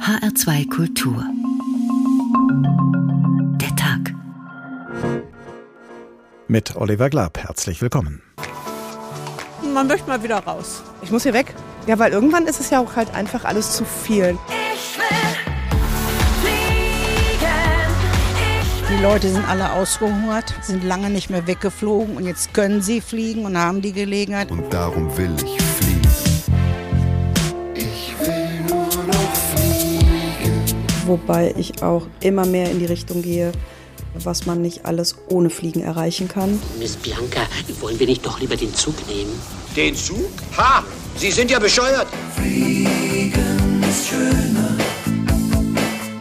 [0.00, 1.24] HR2 Kultur.
[3.60, 4.14] Der Tag.
[6.46, 7.38] Mit Oliver Glab.
[7.38, 8.22] Herzlich willkommen.
[9.74, 10.82] Man möchte mal wieder raus.
[11.02, 11.54] Ich muss hier weg.
[11.86, 14.38] Ja, weil irgendwann ist es ja auch halt einfach alles zu viel.
[18.90, 23.44] Die Leute sind alle ausgehungert, sind lange nicht mehr weggeflogen und jetzt können sie fliegen
[23.44, 24.50] und haben die Gelegenheit.
[24.50, 25.56] Und darum will ich fliegen.
[25.58, 25.67] Ich
[31.08, 33.52] Wobei ich auch immer mehr in die Richtung gehe,
[34.22, 36.60] was man nicht alles ohne Fliegen erreichen kann.
[36.78, 37.40] Miss Bianca,
[37.80, 39.32] wollen wir nicht doch lieber den Zug nehmen?
[39.74, 40.28] Den Zug?
[40.58, 40.84] Ha!
[41.16, 42.08] Sie sind ja bescheuert!
[42.36, 43.32] Fliegen
[43.88, 44.76] ist schöner.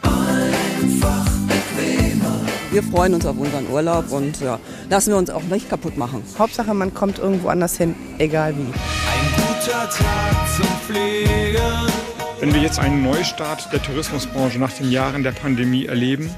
[0.04, 2.40] Einfach bequemer.
[2.72, 4.58] Wir freuen uns auf unseren Urlaub und ja,
[4.90, 6.24] lassen wir uns auch nicht kaputt machen.
[6.40, 8.62] Hauptsache, man kommt irgendwo anders hin, egal wie.
[8.62, 11.97] Ein guter Tag zum Fliegen.
[12.40, 16.30] Wenn wir jetzt einen Neustart der Tourismusbranche nach den Jahren der Pandemie erleben,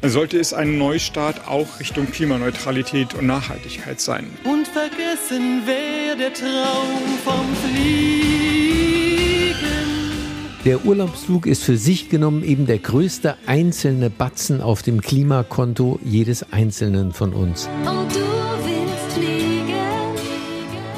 [0.00, 4.30] dann sollte es ein Neustart auch Richtung Klimaneutralität und Nachhaltigkeit sein.
[4.44, 8.32] Und vergessen wäre der Traum vom Fliegen.
[10.64, 16.50] Der Urlaubsflug ist für sich genommen eben der größte einzelne Batzen auf dem Klimakonto jedes
[16.50, 17.68] Einzelnen von uns.
[17.84, 18.31] Und du.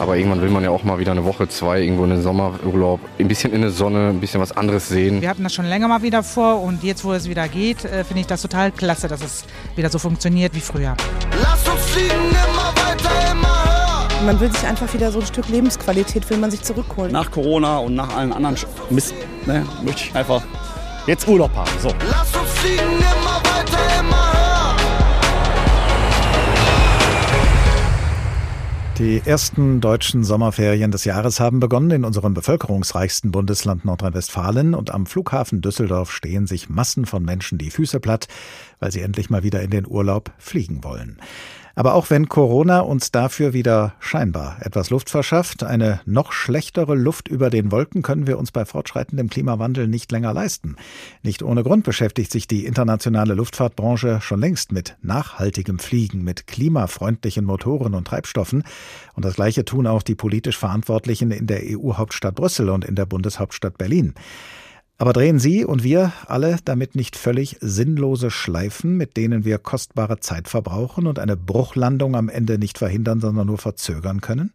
[0.04, 3.00] Aber irgendwann will man ja auch mal wieder eine Woche, zwei irgendwo in den Sommerurlaub,
[3.18, 5.22] ein bisschen in der Sonne, ein bisschen was anderes sehen.
[5.22, 8.04] Wir hatten das schon länger mal wieder vor und jetzt, wo es wieder geht, äh,
[8.04, 9.44] finde ich das total klasse, dass es
[9.76, 10.94] wieder so funktioniert wie früher.
[11.40, 14.22] Lass uns fliegen, immer weiter, immer höher.
[14.26, 17.10] Man will sich einfach wieder so ein Stück Lebensqualität, will man sich zurückholen.
[17.10, 19.14] Nach Corona und nach allen anderen Sch- Mist,
[19.46, 20.42] ne, möchte ich einfach
[21.06, 21.70] jetzt Urlaub haben.
[21.80, 21.88] So.
[22.10, 23.03] Lass uns fliegen,
[28.98, 35.06] Die ersten deutschen Sommerferien des Jahres haben begonnen in unserem bevölkerungsreichsten Bundesland Nordrhein-Westfalen und am
[35.06, 38.28] Flughafen Düsseldorf stehen sich Massen von Menschen die Füße platt,
[38.78, 41.18] weil sie endlich mal wieder in den Urlaub fliegen wollen.
[41.74, 47.28] Aber auch wenn Corona uns dafür wieder scheinbar etwas Luft verschafft, eine noch schlechtere Luft
[47.28, 50.76] über den Wolken können wir uns bei fortschreitendem Klimawandel nicht länger leisten.
[51.22, 57.44] Nicht ohne Grund beschäftigt sich die internationale Luftfahrtbranche schon längst mit nachhaltigem Fliegen, mit klimafreundlichen
[57.44, 58.62] Motoren und Treibstoffen.
[59.14, 63.06] Und das Gleiche tun auch die politisch Verantwortlichen in der EU-Hauptstadt Brüssel und in der
[63.06, 64.14] Bundeshauptstadt Berlin.
[64.96, 70.20] Aber drehen Sie und wir alle damit nicht völlig sinnlose Schleifen, mit denen wir kostbare
[70.20, 74.52] Zeit verbrauchen und eine Bruchlandung am Ende nicht verhindern, sondern nur verzögern können?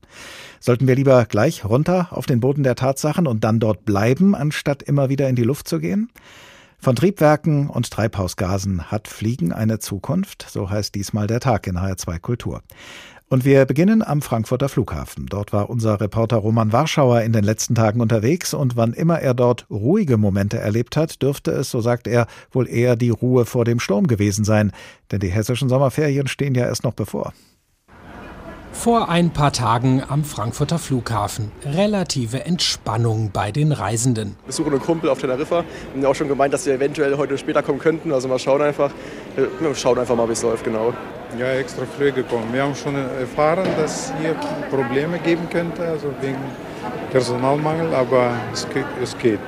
[0.62, 4.82] Sollten wir lieber gleich runter auf den Boden der Tatsachen und dann dort bleiben, anstatt
[4.82, 6.10] immer wieder in die Luft zu gehen?
[6.82, 12.20] Von Triebwerken und Treibhausgasen hat Fliegen eine Zukunft, so heißt diesmal der Tag in HR2
[12.20, 12.64] Kultur.
[13.32, 15.28] Und wir beginnen am Frankfurter Flughafen.
[15.28, 19.36] Dort war unser Reporter Roman Warschauer in den letzten Tagen unterwegs und wann immer er
[19.36, 23.66] dort ruhige Momente erlebt hat, dürfte es, so sagt er, wohl eher die Ruhe vor
[23.66, 24.72] dem Sturm gewesen sein.
[25.12, 27.34] Denn die hessischen Sommerferien stehen ja erst noch bevor.
[28.72, 31.52] Vor ein paar Tagen am Frankfurter Flughafen.
[31.66, 34.36] Relative Entspannung bei den Reisenden.
[34.46, 35.58] Wir suchen einen Kumpel auf Teneriffa.
[35.58, 38.14] Wir haben ja auch schon gemeint, dass wir eventuell heute später kommen könnten.
[38.14, 38.92] Also mal schauen einfach.
[39.36, 40.94] Wir schauen einfach mal, wie es läuft, genau.
[41.38, 42.46] Ja, extra früh gekommen.
[42.54, 44.36] Wir haben schon erfahren, dass hier
[44.70, 46.38] Probleme geben könnte, also wegen
[47.12, 49.40] Personalmangel, aber es geht.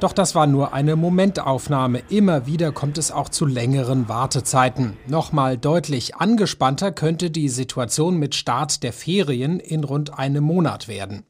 [0.00, 2.00] Doch das war nur eine Momentaufnahme.
[2.08, 4.96] Immer wieder kommt es auch zu längeren Wartezeiten.
[5.06, 11.24] Nochmal deutlich angespannter könnte die Situation mit Start der Ferien in rund einem Monat werden.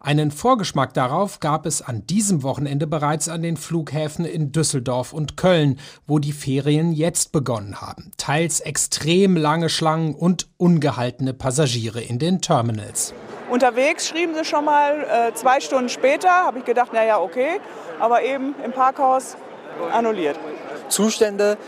[0.00, 5.36] Einen Vorgeschmack darauf gab es an diesem Wochenende bereits an den Flughäfen in Düsseldorf und
[5.36, 8.12] Köln, wo die Ferien jetzt begonnen haben.
[8.16, 13.14] Teils extrem lange Schlangen und ungehaltene Passagiere in den Terminals.
[13.50, 17.60] Unterwegs schrieben sie schon mal äh, zwei Stunden später, habe ich gedacht, naja, okay,
[18.00, 19.36] aber eben im Parkhaus
[19.92, 20.38] annulliert.
[20.88, 21.58] Zustände,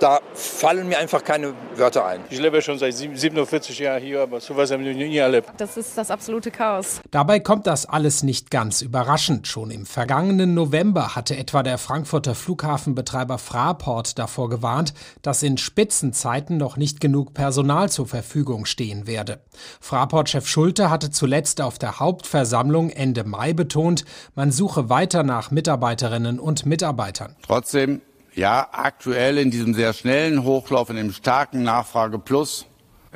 [0.00, 2.20] da fallen mir einfach keine Wörter ein.
[2.30, 5.50] Ich lebe schon seit 47 Jahren hier, aber sowas habe ich noch nie erlebt.
[5.56, 7.00] Das ist das absolute Chaos.
[7.10, 9.46] Dabei kommt das alles nicht ganz überraschend.
[9.46, 16.56] Schon im vergangenen November hatte etwa der Frankfurter Flughafenbetreiber Fraport davor gewarnt, dass in Spitzenzeiten
[16.56, 19.40] noch nicht genug Personal zur Verfügung stehen werde.
[19.80, 26.38] Fraport-Chef Schulte hatte zuletzt auf der Hauptversammlung Ende Mai betont, man suche weiter nach Mitarbeiterinnen
[26.38, 27.36] und Mitarbeitern.
[27.42, 28.00] Trotzdem
[28.38, 32.66] ja, aktuell in diesem sehr schnellen Hochlauf, in dem starken Nachfrage plus,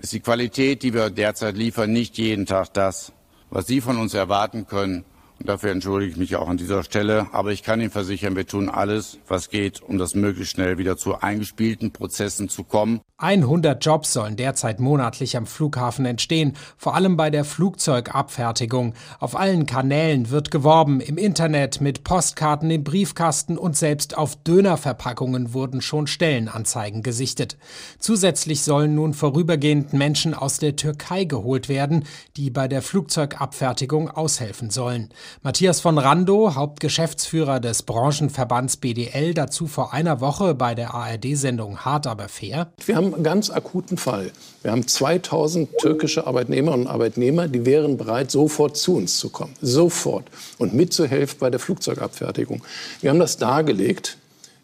[0.00, 3.12] ist die Qualität, die wir derzeit liefern, nicht jeden Tag das,
[3.48, 5.04] was Sie von uns erwarten können.
[5.44, 7.26] Dafür entschuldige ich mich auch an dieser Stelle.
[7.32, 10.96] Aber ich kann Ihnen versichern, wir tun alles, was geht, um das möglichst schnell wieder
[10.96, 13.00] zu eingespielten Prozessen zu kommen.
[13.22, 18.94] 100 Jobs sollen derzeit monatlich am Flughafen entstehen, vor allem bei der Flugzeugabfertigung.
[19.20, 25.54] Auf allen Kanälen wird geworben, im Internet, mit Postkarten im Briefkasten und selbst auf Dönerverpackungen
[25.54, 27.56] wurden schon Stellenanzeigen gesichtet.
[28.00, 32.04] Zusätzlich sollen nun vorübergehend Menschen aus der Türkei geholt werden,
[32.36, 35.10] die bei der Flugzeugabfertigung aushelfen sollen.
[35.43, 42.06] Matthias von Rando, Hauptgeschäftsführer des Branchenverbands BDL, dazu vor einer Woche bei der ARD-Sendung Hart
[42.06, 42.73] aber fair.
[42.84, 44.31] Wir haben einen ganz akuten Fall.
[44.62, 49.55] Wir haben 2000 türkische Arbeitnehmerinnen und Arbeitnehmer, die wären bereit, sofort zu uns zu kommen.
[49.61, 50.25] Sofort.
[50.58, 52.62] Und mitzuhelfen bei der Flugzeugabfertigung.
[53.00, 54.19] Wir haben das dargelegt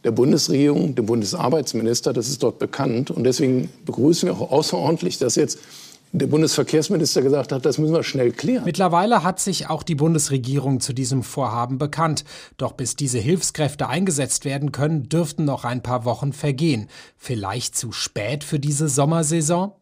[0.04, 3.10] der Bundesregierung, dem Bundesarbeitsminister, das ist dort bekannt.
[3.10, 5.58] Und deswegen begrüßen wir auch außerordentlich, dass jetzt
[6.12, 8.64] der Bundesverkehrsminister gesagt hat, das müssen wir schnell klären.
[8.64, 12.24] Mittlerweile hat sich auch die Bundesregierung zu diesem Vorhaben bekannt.
[12.56, 16.88] Doch bis diese Hilfskräfte eingesetzt werden können, dürften noch ein paar Wochen vergehen.
[17.16, 19.72] Vielleicht zu spät für diese Sommersaison?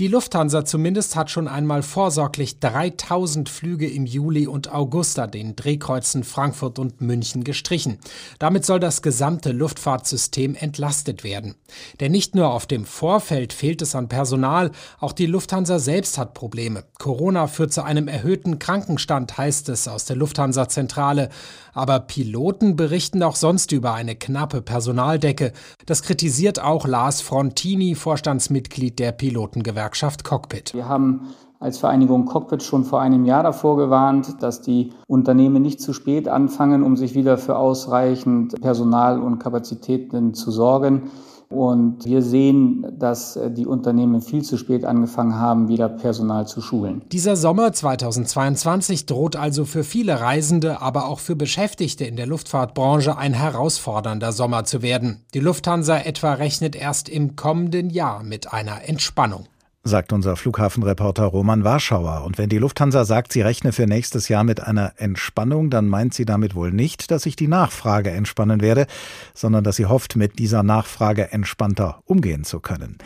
[0.00, 5.54] Die Lufthansa zumindest hat schon einmal vorsorglich 3000 Flüge im Juli und August an den
[5.54, 7.98] Drehkreuzen Frankfurt und München gestrichen.
[8.40, 11.54] Damit soll das gesamte Luftfahrtsystem entlastet werden.
[12.00, 16.34] Denn nicht nur auf dem Vorfeld fehlt es an Personal, auch die Lufthansa selbst hat
[16.34, 16.82] Probleme.
[16.98, 21.28] Corona führt zu einem erhöhten Krankenstand, heißt es aus der Lufthansa-Zentrale.
[21.72, 25.52] Aber Piloten berichten auch sonst über eine knappe Personaldecke.
[25.86, 29.32] Das kritisiert auch Lars Frontini, Vorstandsmitglied der Piloten.
[29.32, 30.74] Pilotengewerkschaft Cockpit.
[30.74, 35.80] Wir haben als Vereinigung Cockpit schon vor einem Jahr davor gewarnt, dass die Unternehmen nicht
[35.80, 41.10] zu spät anfangen, um sich wieder für ausreichend Personal und Kapazitäten zu sorgen.
[41.52, 47.02] Und wir sehen, dass die Unternehmen viel zu spät angefangen haben, wieder Personal zu schulen.
[47.12, 53.16] Dieser Sommer 2022 droht also für viele Reisende, aber auch für Beschäftigte in der Luftfahrtbranche
[53.16, 55.20] ein herausfordernder Sommer zu werden.
[55.34, 59.46] Die Lufthansa etwa rechnet erst im kommenden Jahr mit einer Entspannung
[59.84, 62.24] sagt unser Flughafenreporter Roman Warschauer.
[62.24, 66.14] Und wenn die Lufthansa sagt, sie rechne für nächstes Jahr mit einer Entspannung, dann meint
[66.14, 68.86] sie damit wohl nicht, dass sich die Nachfrage entspannen werde,
[69.34, 72.98] sondern dass sie hofft, mit dieser Nachfrage entspannter umgehen zu können.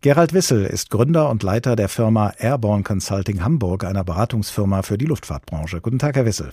[0.00, 5.06] Gerald Wissel ist Gründer und Leiter der Firma Airborne Consulting Hamburg, einer Beratungsfirma für die
[5.06, 5.80] Luftfahrtbranche.
[5.80, 6.52] Guten Tag, Herr Wissel.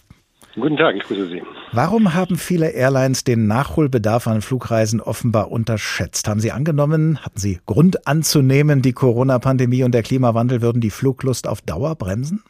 [0.56, 1.42] Guten Tag, ich grüße Sie.
[1.72, 6.28] Warum haben viele Airlines den Nachholbedarf an Flugreisen offenbar unterschätzt?
[6.28, 11.48] Haben Sie angenommen, hatten Sie Grund anzunehmen, die Corona-Pandemie und der Klimawandel würden die Fluglust
[11.48, 12.44] auf Dauer bremsen?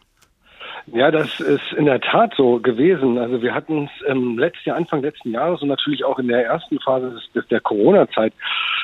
[0.87, 3.17] Ja, das ist in der Tat so gewesen.
[3.17, 6.45] Also wir hatten es im letzten Jahr, Anfang letzten Jahres und natürlich auch in der
[6.45, 8.33] ersten Phase des, des der Corona-Zeit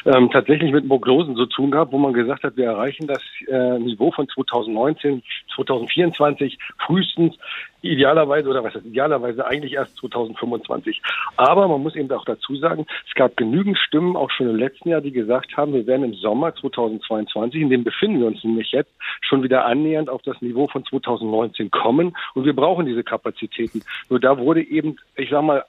[0.06, 3.80] ähm, tatsächlich mit Prognosen zu tun gehabt, wo man gesagt hat, wir erreichen das äh,
[3.80, 5.22] Niveau von 2019,
[5.56, 7.36] 2024 frühestens
[7.82, 11.02] idealerweise oder was heißt idealerweise eigentlich erst 2025.
[11.38, 14.90] Aber man muss eben auch dazu sagen, es gab genügend Stimmen auch schon im letzten
[14.90, 18.72] Jahr, die gesagt haben, wir werden im Sommer 2022, in dem befinden wir uns nämlich
[18.72, 18.92] jetzt,
[19.22, 23.84] schon wieder annähernd auf das Niveau von 2019 kommen und wir brauchen diese Kapazitäten.
[24.10, 25.64] Nur da wurde eben, ich sag mal,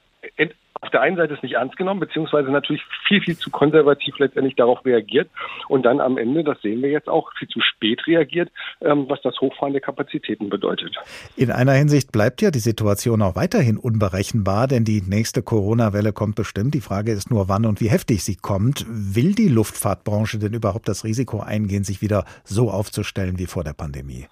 [0.81, 4.55] auf der einen Seite ist nicht ernst genommen, beziehungsweise natürlich viel, viel zu konservativ letztendlich
[4.55, 5.29] darauf reagiert
[5.67, 8.49] und dann am Ende, das sehen wir jetzt auch, viel zu spät reagiert,
[8.81, 10.95] ähm, was das Hochfahren der Kapazitäten bedeutet.
[11.37, 16.35] In einer Hinsicht bleibt ja die Situation auch weiterhin unberechenbar, denn die nächste Corona-Welle kommt
[16.35, 16.73] bestimmt.
[16.73, 18.85] Die Frage ist nur, wann und wie heftig sie kommt.
[18.89, 23.73] Will die Luftfahrtbranche denn überhaupt das Risiko eingehen, sich wieder so aufzustellen wie vor der
[23.73, 24.25] Pandemie?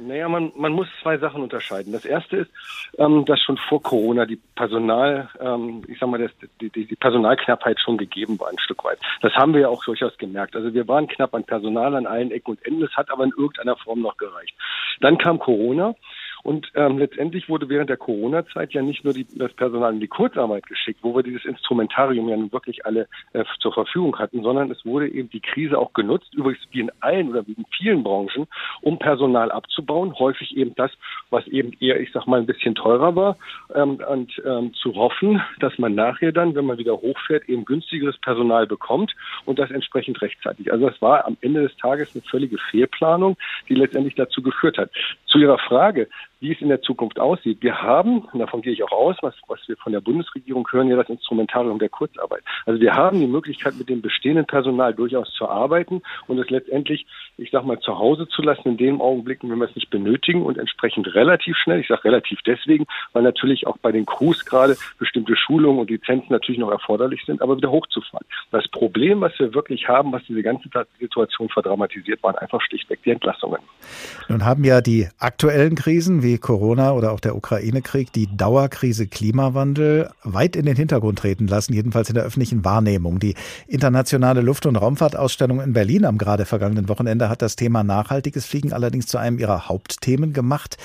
[0.00, 1.92] Naja, man, man muss zwei Sachen unterscheiden.
[1.92, 2.50] Das erste ist,
[2.98, 6.30] ähm, dass schon vor Corona die Personal, ähm, ich sag mal, das,
[6.60, 8.98] die, die Personalknappheit schon gegeben war ein Stück weit.
[9.20, 10.56] Das haben wir ja auch durchaus gemerkt.
[10.56, 12.84] Also wir waren knapp an Personal an allen Ecken und Enden.
[12.84, 14.54] Es hat aber in irgendeiner Form noch gereicht.
[15.00, 15.94] Dann kam Corona
[16.42, 20.08] und ähm, letztendlich wurde während der Corona-Zeit ja nicht nur die, das Personal in die
[20.08, 24.70] Kurzarbeit geschickt, wo wir dieses Instrumentarium ja nun wirklich alle äh, zur Verfügung hatten, sondern
[24.70, 28.02] es wurde eben die Krise auch genutzt, übrigens wie in allen oder wie in vielen
[28.02, 28.46] Branchen,
[28.80, 30.14] um Personal abzubauen.
[30.18, 30.90] Häufig eben das,
[31.30, 33.36] was eben eher, ich sag mal, ein bisschen teurer war
[33.74, 38.18] ähm, und ähm, zu hoffen, dass man nachher dann, wenn man wieder hochfährt, eben günstigeres
[38.18, 40.72] Personal bekommt und das entsprechend rechtzeitig.
[40.72, 43.36] Also das war am Ende des Tages eine völlige Fehlplanung,
[43.68, 44.90] die letztendlich dazu geführt hat.
[45.26, 46.08] Zu Ihrer Frage,
[46.40, 47.58] wie es in der Zukunft aussieht.
[47.60, 50.88] Wir haben, und davon gehe ich auch aus, was, was wir von der Bundesregierung hören,
[50.88, 52.42] ja das Instrumentarium der Kurzarbeit.
[52.66, 57.06] Also wir haben die Möglichkeit, mit dem bestehenden Personal durchaus zu arbeiten und es letztendlich,
[57.36, 60.42] ich sage mal, zu Hause zu lassen in den Augenblicken, wenn wir es nicht benötigen
[60.42, 64.76] und entsprechend relativ schnell, ich sage relativ deswegen, weil natürlich auch bei den Crews gerade
[64.98, 68.26] bestimmte Schulungen und Lizenzen natürlich noch erforderlich sind, aber wieder hochzufahren.
[68.50, 70.68] Das Problem, was wir wirklich haben, was diese ganze
[70.98, 73.60] Situation verdramatisiert, waren einfach schlichtweg die Entlassungen.
[74.28, 79.08] Nun haben ja die aktuellen Krisen wie wie Corona oder auch der Ukraine-Krieg die Dauerkrise
[79.08, 83.18] Klimawandel weit in den Hintergrund treten lassen, jedenfalls in der öffentlichen Wahrnehmung.
[83.18, 83.34] Die
[83.66, 88.72] internationale Luft- und Raumfahrtausstellung in Berlin am gerade vergangenen Wochenende hat das Thema nachhaltiges Fliegen
[88.72, 90.76] allerdings zu einem ihrer Hauptthemen gemacht.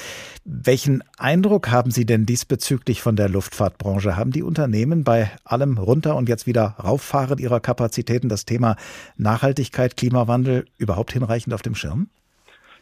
[0.46, 4.16] Welchen Eindruck haben Sie denn diesbezüglich von der Luftfahrtbranche?
[4.16, 8.78] Haben die Unternehmen bei allem runter und jetzt wieder rauffahren ihrer Kapazitäten das Thema
[9.18, 12.08] Nachhaltigkeit, Klimawandel überhaupt hinreichend auf dem Schirm?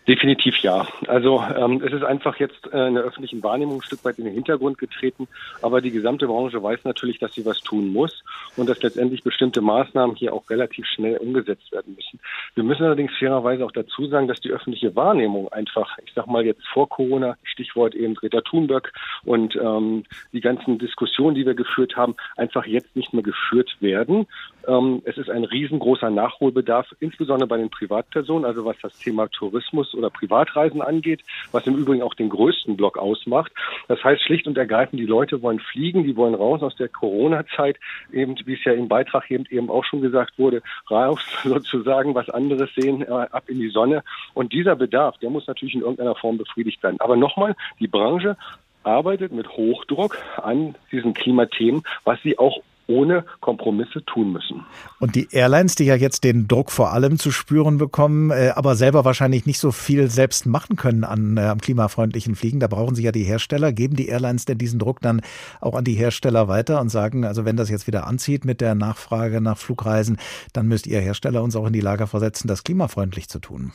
[0.07, 0.86] Definitiv ja.
[1.07, 4.25] Also ähm, es ist einfach jetzt äh, in der öffentlichen Wahrnehmung ein Stück weit in
[4.25, 5.29] den Hintergrund getreten,
[5.62, 8.22] aber die gesamte Branche weiß natürlich, dass sie was tun muss
[8.57, 12.19] und dass letztendlich bestimmte Maßnahmen hier auch relativ schnell umgesetzt werden müssen.
[12.55, 16.45] Wir müssen allerdings fairerweise auch dazu sagen, dass die öffentliche Wahrnehmung einfach, ich sag mal
[16.45, 18.91] jetzt vor Corona, Stichwort eben Greta Thunberg
[19.24, 24.27] und ähm, die ganzen Diskussionen, die wir geführt haben, einfach jetzt nicht mehr geführt werden.
[24.67, 29.93] Ähm, es ist ein riesengroßer Nachholbedarf, insbesondere bei den Privatpersonen, also was das Thema Tourismus
[29.93, 33.51] oder Privatreisen angeht, was im Übrigen auch den größten Block ausmacht.
[33.88, 37.77] Das heißt schlicht und ergreifend, die Leute wollen fliegen, die wollen raus aus der Corona-Zeit,
[38.12, 42.29] eben wie es ja im Beitrag eben, eben auch schon gesagt wurde, raus sozusagen was
[42.29, 44.03] anderes sehen, äh, ab in die Sonne.
[44.34, 46.98] Und dieser Bedarf, der muss natürlich in irgendeiner Form befriedigt werden.
[47.00, 48.38] Aber nochmal, die Branche
[48.84, 54.66] arbeitet mit Hochdruck an diesen Klimathemen, was sie auch ohne Kompromisse tun müssen.
[55.00, 58.75] Und die Airlines, die ja jetzt den Druck vor allem zu spüren bekommen, äh, aber
[58.75, 62.96] selber wahrscheinlich nicht so viel selbst machen können an, äh, am klimafreundlichen Fliegen, da brauchen
[62.96, 63.72] sie ja die Hersteller.
[63.72, 65.22] Geben die Airlines denn diesen Druck dann
[65.62, 68.75] auch an die Hersteller weiter und sagen, also wenn das jetzt wieder anzieht mit der
[68.75, 70.18] Nachfrage nach Flugreisen,
[70.52, 73.72] dann müsst ihr Hersteller uns auch in die Lage versetzen, das klimafreundlich zu tun?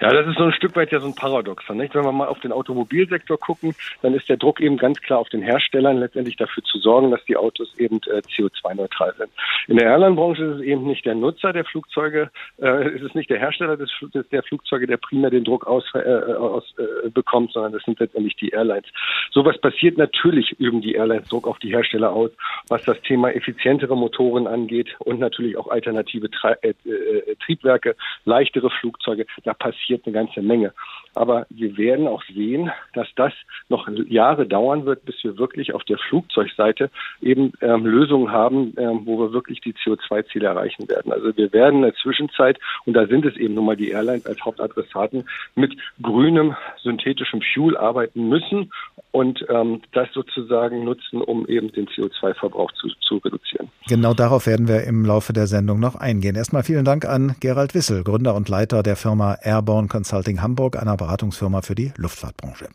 [0.00, 1.78] Ja, das ist so ein Stück weit ja so ein Paradoxon.
[1.78, 1.94] Nicht?
[1.94, 5.30] Wenn wir mal auf den Automobilsektor gucken, dann ist der Druck eben ganz klar auf
[5.30, 9.30] den Herstellern, letztendlich dafür zu sorgen, dass die Autos eben äh, CO2-neutral sind.
[9.68, 13.30] In der Airline-Branche ist es eben nicht der Nutzer der Flugzeuge, äh, ist es nicht
[13.30, 17.52] der Hersteller des, des, der Flugzeuge, der primär den Druck aus, äh, aus äh, bekommt,
[17.52, 18.86] sondern das sind letztendlich die Airlines.
[19.30, 22.30] Sowas passiert natürlich, üben die Airlines Druck auf die Hersteller aus,
[22.68, 28.68] was das Thema effizientere Motoren angeht und natürlich auch alternative Tre äh, äh, Triebwerke, leichtere
[28.68, 29.26] Flugzeuge.
[29.44, 30.72] Da passiert passiert eine ganze Menge.
[31.14, 33.32] Aber wir werden auch sehen, dass das
[33.68, 36.90] noch Jahre dauern wird, bis wir wirklich auf der Flugzeugseite
[37.22, 41.12] eben ähm, Lösungen haben, ähm, wo wir wirklich die CO2-Ziele erreichen werden.
[41.12, 44.26] Also wir werden in der Zwischenzeit, und da sind es eben nun mal die Airlines
[44.26, 45.24] als Hauptadressaten,
[45.54, 48.70] mit grünem, synthetischem Fuel arbeiten müssen
[49.12, 53.70] und ähm, das sozusagen nutzen, um eben den CO2-Verbrauch zu, zu reduzieren.
[53.88, 56.36] Genau darauf werden wir im Laufe der Sendung noch eingehen.
[56.36, 60.96] Erstmal vielen Dank an Gerald Wissel, Gründer und Leiter der Firma Airborne Consulting Hamburg, einer
[60.96, 62.68] Beratungsfirma für die Luftfahrtbranche.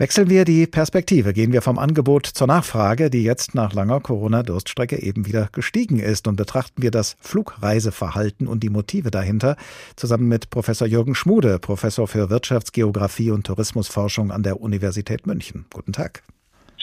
[0.00, 4.98] Wechseln wir die Perspektive, gehen wir vom Angebot zur Nachfrage, die jetzt nach langer Corona-Durststrecke
[5.02, 9.56] eben wieder gestiegen ist und betrachten wir das Flugreiseverhalten und die Motive dahinter
[9.96, 15.66] zusammen mit Professor Jürgen Schmude, Professor für Wirtschaftsgeografie und Tourismusforschung an der Universität München.
[15.70, 16.22] Guten Tag.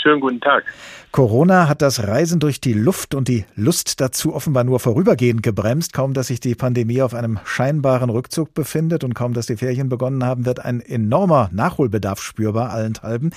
[0.01, 0.63] Schönen guten Tag.
[1.11, 5.93] Corona hat das Reisen durch die Luft und die Lust dazu offenbar nur vorübergehend gebremst.
[5.93, 9.89] Kaum, dass sich die Pandemie auf einem scheinbaren Rückzug befindet und kaum, dass die Ferien
[9.89, 13.31] begonnen haben, wird ein enormer Nachholbedarf spürbar allenthalben.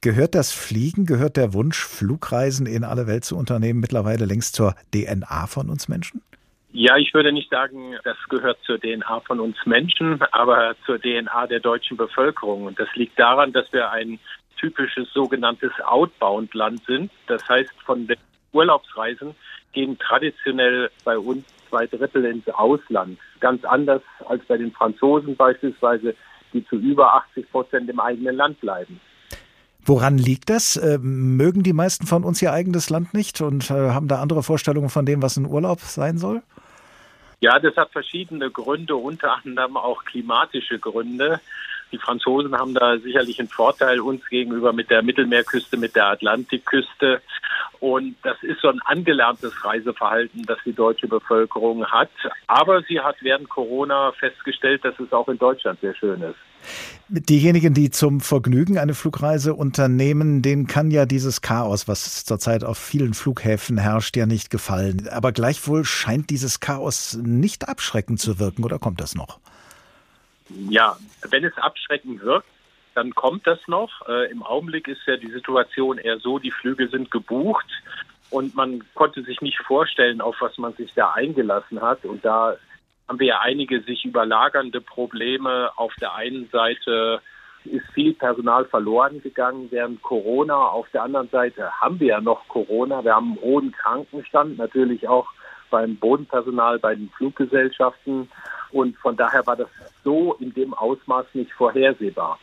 [0.00, 4.76] Gehört das Fliegen, gehört der Wunsch, Flugreisen in alle Welt zu unternehmen, mittlerweile längst zur
[4.94, 6.22] DNA von uns Menschen?
[6.70, 11.48] Ja, ich würde nicht sagen, das gehört zur DNA von uns Menschen, aber zur DNA
[11.48, 12.66] der deutschen Bevölkerung.
[12.66, 14.20] Und das liegt daran, dass wir ein
[14.58, 17.10] typisches sogenanntes Outbound-Land sind.
[17.26, 18.18] Das heißt, von den
[18.52, 19.34] Urlaubsreisen
[19.72, 23.18] gehen traditionell bei uns zwei Drittel ins Ausland.
[23.40, 26.14] Ganz anders als bei den Franzosen beispielsweise,
[26.52, 29.00] die zu über 80 Prozent im eigenen Land bleiben.
[29.84, 30.76] Woran liegt das?
[30.76, 34.42] Äh, mögen die meisten von uns ihr eigenes Land nicht und äh, haben da andere
[34.42, 36.42] Vorstellungen von dem, was ein Urlaub sein soll?
[37.40, 41.40] Ja, das hat verschiedene Gründe, unter anderem auch klimatische Gründe.
[41.92, 47.22] Die Franzosen haben da sicherlich einen Vorteil uns gegenüber mit der Mittelmeerküste, mit der Atlantikküste.
[47.80, 52.10] Und das ist so ein angelerntes Reiseverhalten, das die deutsche Bevölkerung hat.
[52.46, 56.36] Aber sie hat während Corona festgestellt, dass es auch in Deutschland sehr schön ist.
[57.08, 62.76] Diejenigen, die zum Vergnügen eine Flugreise unternehmen, denen kann ja dieses Chaos, was zurzeit auf
[62.76, 65.08] vielen Flughäfen herrscht, ja nicht gefallen.
[65.08, 69.38] Aber gleichwohl scheint dieses Chaos nicht abschreckend zu wirken, oder kommt das noch?
[70.48, 70.96] Ja,
[71.30, 72.48] wenn es abschreckend wirkt,
[72.94, 74.06] dann kommt das noch.
[74.08, 77.66] Äh, Im Augenblick ist ja die Situation eher so, die Flüge sind gebucht
[78.30, 82.04] und man konnte sich nicht vorstellen, auf was man sich da eingelassen hat.
[82.04, 82.56] Und da
[83.08, 85.70] haben wir ja einige sich überlagernde Probleme.
[85.76, 87.20] Auf der einen Seite
[87.64, 90.56] ist viel Personal verloren gegangen während Corona.
[90.56, 93.04] Auf der anderen Seite haben wir ja noch Corona.
[93.04, 95.26] Wir haben einen hohen Krankenstand, natürlich auch
[95.70, 98.30] beim Bodenpersonal, bei den Fluggesellschaften.
[98.70, 99.68] Und von daher war das
[100.08, 102.38] so in dem Ausmaß nicht vorhersehbar.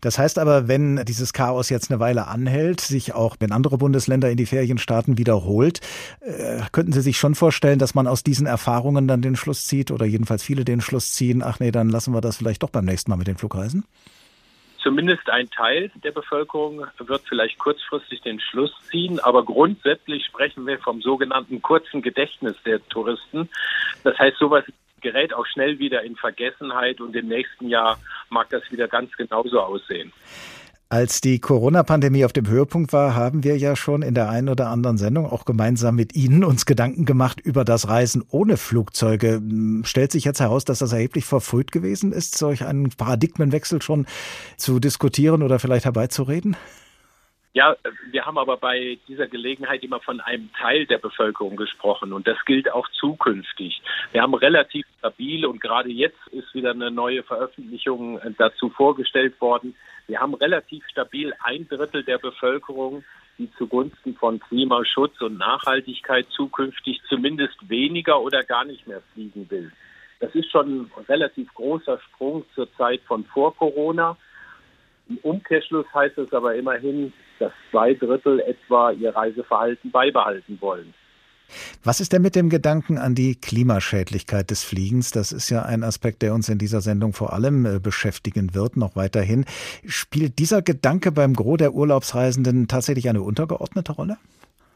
[0.00, 4.30] Das heißt aber, wenn dieses Chaos jetzt eine Weile anhält, sich auch, wenn andere Bundesländer
[4.30, 5.80] in die Ferien starten, wiederholt,
[6.20, 9.90] äh, könnten Sie sich schon vorstellen, dass man aus diesen Erfahrungen dann den Schluss zieht
[9.90, 12.84] oder jedenfalls viele den Schluss ziehen, ach nee, dann lassen wir das vielleicht doch beim
[12.84, 13.84] nächsten Mal mit den Flugreisen?
[14.82, 20.78] Zumindest ein Teil der Bevölkerung wird vielleicht kurzfristig den Schluss ziehen, aber grundsätzlich sprechen wir
[20.78, 23.48] vom sogenannten kurzen Gedächtnis der Touristen.
[24.04, 24.64] Das heißt, sowas
[25.04, 27.98] gerät auch schnell wieder in Vergessenheit und im nächsten Jahr
[28.30, 30.12] mag das wieder ganz genauso aussehen.
[30.88, 34.68] Als die Corona-Pandemie auf dem Höhepunkt war, haben wir ja schon in der einen oder
[34.68, 39.42] anderen Sendung auch gemeinsam mit Ihnen uns Gedanken gemacht über das Reisen ohne Flugzeuge.
[39.82, 44.06] Stellt sich jetzt heraus, dass das erheblich verfrüht gewesen ist, solch einen Paradigmenwechsel schon
[44.56, 46.56] zu diskutieren oder vielleicht herbeizureden?
[47.54, 47.76] Ja,
[48.10, 52.36] wir haben aber bei dieser Gelegenheit immer von einem Teil der Bevölkerung gesprochen und das
[52.46, 53.80] gilt auch zukünftig.
[54.10, 59.76] Wir haben relativ stabil und gerade jetzt ist wieder eine neue Veröffentlichung dazu vorgestellt worden.
[60.08, 63.04] Wir haben relativ stabil ein Drittel der Bevölkerung,
[63.38, 69.70] die zugunsten von Klimaschutz und Nachhaltigkeit zukünftig zumindest weniger oder gar nicht mehr fliegen will.
[70.18, 74.16] Das ist schon ein relativ großer Sprung zur Zeit von vor Corona.
[75.08, 80.94] Im Umkehrschluss heißt es aber immerhin, dass zwei Drittel etwa ihr Reiseverhalten beibehalten wollen.
[81.82, 85.10] Was ist denn mit dem Gedanken an die Klimaschädlichkeit des Fliegens?
[85.10, 88.76] Das ist ja ein Aspekt, der uns in dieser Sendung vor allem äh, beschäftigen wird,
[88.76, 89.44] noch weiterhin.
[89.86, 94.16] Spielt dieser Gedanke beim Gros der Urlaubsreisenden tatsächlich eine untergeordnete Rolle?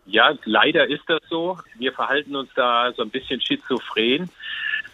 [0.07, 1.59] Ja, leider ist das so.
[1.79, 4.31] Wir verhalten uns da so ein bisschen schizophren.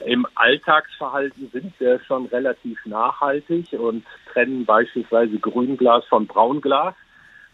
[0.05, 6.95] Im Alltagsverhalten sind wir schon relativ nachhaltig und trennen beispielsweise Grünglas von Braunglas.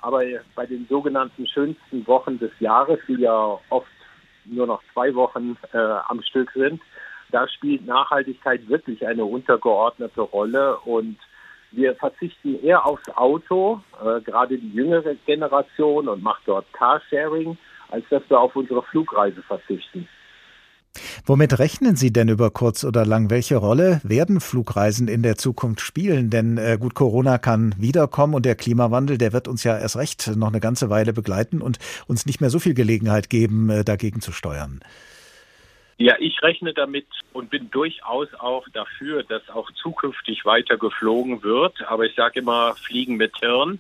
[0.00, 0.22] Aber
[0.56, 3.86] bei den sogenannten schönsten Wochen des Jahres, die ja oft
[4.46, 6.80] nur noch zwei Wochen äh, am Stück sind,
[7.30, 11.18] da spielt Nachhaltigkeit wirklich eine untergeordnete Rolle und
[11.70, 17.56] wir verzichten eher aufs Auto, äh, gerade die jüngere Generation und macht dort Carsharing,
[17.90, 20.08] als dass wir auf unsere Flugreise verzichten.
[21.24, 23.30] Womit rechnen Sie denn über kurz oder lang?
[23.30, 26.30] Welche Rolle werden Flugreisen in der Zukunft spielen?
[26.30, 30.32] Denn äh, gut, Corona kann wiederkommen und der Klimawandel, der wird uns ja erst recht
[30.36, 34.20] noch eine ganze Weile begleiten und uns nicht mehr so viel Gelegenheit geben, äh, dagegen
[34.20, 34.80] zu steuern.
[36.02, 37.04] Ja, ich rechne damit
[37.34, 41.74] und bin durchaus auch dafür, dass auch zukünftig weiter geflogen wird.
[41.88, 43.78] Aber ich sage immer, fliegen mit Hirn.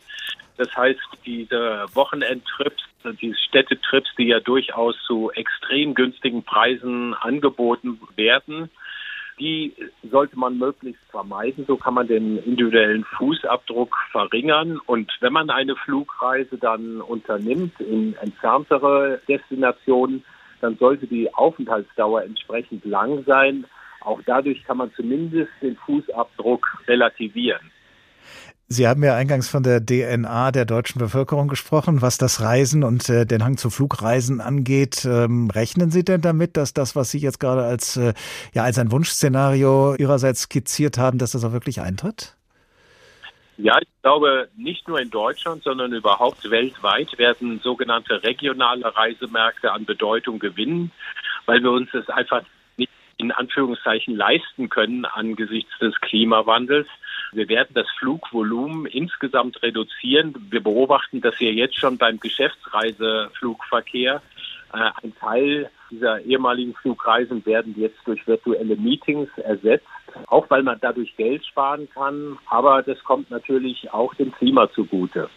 [0.58, 2.82] Das heißt, diese Wochenendtrips,
[3.22, 8.68] diese Städtetrips, die ja durchaus zu extrem günstigen Preisen angeboten werden,
[9.38, 11.64] die sollte man möglichst vermeiden.
[11.66, 14.78] So kann man den individuellen Fußabdruck verringern.
[14.84, 20.22] Und wenn man eine Flugreise dann unternimmt in entferntere Destinationen,
[20.60, 23.66] dann sollte die Aufenthaltsdauer entsprechend lang sein.
[24.00, 27.70] Auch dadurch kann man zumindest den Fußabdruck relativieren.
[28.72, 33.08] Sie haben ja eingangs von der DNA der deutschen Bevölkerung gesprochen, was das Reisen und
[33.08, 35.04] äh, den Hang zu Flugreisen angeht.
[35.04, 38.14] Ähm, rechnen Sie denn damit, dass das, was Sie jetzt gerade als, äh,
[38.54, 42.36] ja, als ein Wunschszenario Ihrerseits skizziert haben, dass das auch wirklich eintritt?
[43.62, 49.84] Ja, ich glaube, nicht nur in Deutschland, sondern überhaupt weltweit werden sogenannte regionale Reisemärkte an
[49.84, 50.92] Bedeutung gewinnen,
[51.44, 52.42] weil wir uns das einfach
[53.18, 56.86] in Anführungszeichen leisten können angesichts des Klimawandels.
[57.32, 60.34] Wir werden das Flugvolumen insgesamt reduzieren.
[60.48, 64.22] Wir beobachten das hier jetzt schon beim Geschäftsreiseflugverkehr.
[64.72, 69.86] Äh, ein Teil dieser ehemaligen Flugreisen werden jetzt durch virtuelle Meetings ersetzt,
[70.26, 72.38] auch weil man dadurch Geld sparen kann.
[72.48, 75.28] Aber das kommt natürlich auch dem Klima zugute.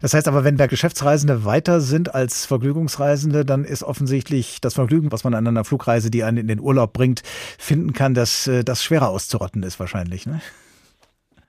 [0.00, 5.12] Das heißt aber, wenn da Geschäftsreisende weiter sind als Vergnügungsreisende, dann ist offensichtlich das Vergnügen,
[5.12, 8.64] was man an einer Flugreise, die einen in den Urlaub bringt, finden kann, dass äh,
[8.64, 10.26] das schwerer auszurotten ist wahrscheinlich.
[10.26, 10.40] Ne?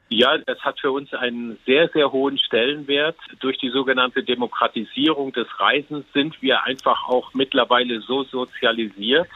[0.10, 3.17] Ja, das hat für uns einen sehr, sehr hohen Stellenwert.
[3.39, 9.27] Durch die sogenannte Demokratisierung des Reisens sind wir einfach auch mittlerweile so sozialisiert,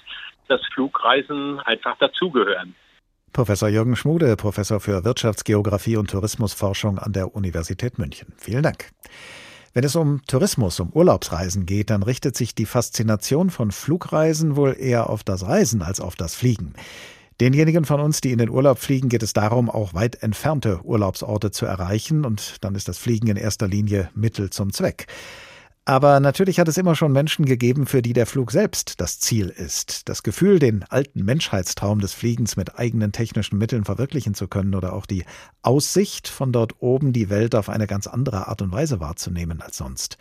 [0.48, 2.76] dass Flugreisen einfach dazugehören.
[3.38, 8.34] Professor Jürgen Schmude, Professor für Wirtschaftsgeografie und Tourismusforschung an der Universität München.
[8.36, 8.90] Vielen Dank.
[9.76, 14.76] Wenn es um Tourismus, um Urlaubsreisen geht, dann richtet sich die Faszination von Flugreisen wohl
[14.80, 16.74] eher auf das Reisen als auf das Fliegen.
[17.40, 21.52] Denjenigen von uns, die in den Urlaub fliegen, geht es darum, auch weit entfernte Urlaubsorte
[21.52, 25.06] zu erreichen, und dann ist das Fliegen in erster Linie Mittel zum Zweck.
[25.88, 29.48] Aber natürlich hat es immer schon Menschen gegeben, für die der Flug selbst das Ziel
[29.48, 30.10] ist.
[30.10, 34.92] Das Gefühl, den alten Menschheitstraum des Fliegens mit eigenen technischen Mitteln verwirklichen zu können oder
[34.92, 35.24] auch die
[35.62, 39.78] Aussicht, von dort oben die Welt auf eine ganz andere Art und Weise wahrzunehmen als
[39.78, 40.18] sonst.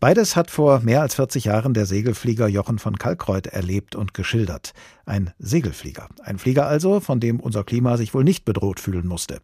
[0.00, 4.72] Beides hat vor mehr als 40 Jahren der Segelflieger Jochen von Kalkreuth erlebt und geschildert.
[5.04, 6.08] Ein Segelflieger.
[6.22, 9.42] Ein Flieger also, von dem unser Klima sich wohl nicht bedroht fühlen musste.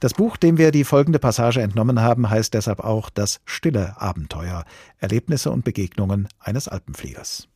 [0.00, 4.64] Das Buch, dem wir die folgende Passage entnommen haben, heißt deshalb auch Das stille Abenteuer.
[4.98, 7.46] Erlebnisse und Begegnungen eines Alpenfliegers.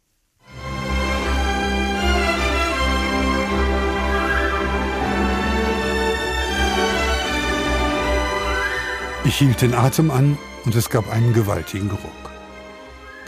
[9.25, 12.28] Ich hielt den Atem an und es gab einen gewaltigen Geruch.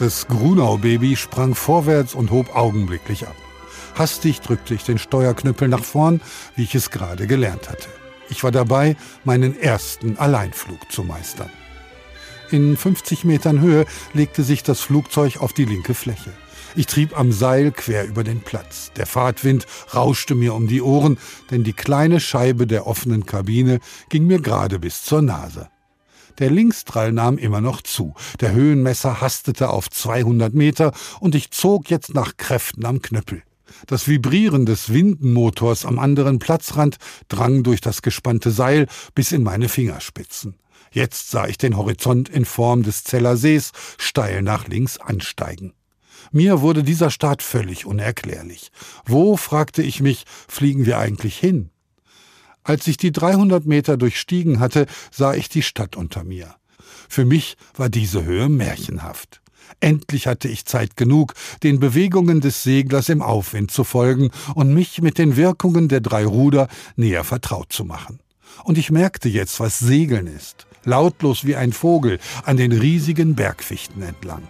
[0.00, 3.36] Das Grunau-Baby sprang vorwärts und hob augenblicklich ab.
[3.94, 6.22] Hastig drückte ich den Steuerknüppel nach vorn,
[6.56, 7.88] wie ich es gerade gelernt hatte.
[8.30, 11.50] Ich war dabei, meinen ersten Alleinflug zu meistern.
[12.50, 13.84] In 50 Metern Höhe
[14.14, 16.32] legte sich das Flugzeug auf die linke Fläche.
[16.76, 18.92] Ich trieb am Seil quer über den Platz.
[18.96, 21.18] Der Fahrtwind rauschte mir um die Ohren,
[21.50, 25.68] denn die kleine Scheibe der offenen Kabine ging mir gerade bis zur Nase.
[26.38, 28.14] Der Linksdrall nahm immer noch zu.
[28.40, 33.42] Der Höhenmesser hastete auf 200 Meter und ich zog jetzt nach Kräften am Knüppel.
[33.86, 36.96] Das Vibrieren des Windenmotors am anderen Platzrand
[37.28, 40.56] drang durch das gespannte Seil bis in meine Fingerspitzen.
[40.92, 45.72] Jetzt sah ich den Horizont in Form des Zeller Sees steil nach links ansteigen.
[46.32, 48.70] Mir wurde dieser Start völlig unerklärlich.
[49.04, 51.70] Wo, fragte ich mich, fliegen wir eigentlich hin?
[52.70, 56.54] Als ich die 300 Meter durchstiegen hatte, sah ich die Stadt unter mir.
[57.08, 59.40] Für mich war diese Höhe märchenhaft.
[59.80, 65.02] Endlich hatte ich Zeit genug, den Bewegungen des Seglers im Aufwind zu folgen und mich
[65.02, 68.20] mit den Wirkungen der drei Ruder näher vertraut zu machen.
[68.62, 74.00] Und ich merkte jetzt, was Segeln ist, lautlos wie ein Vogel an den riesigen Bergfichten
[74.02, 74.46] entlang.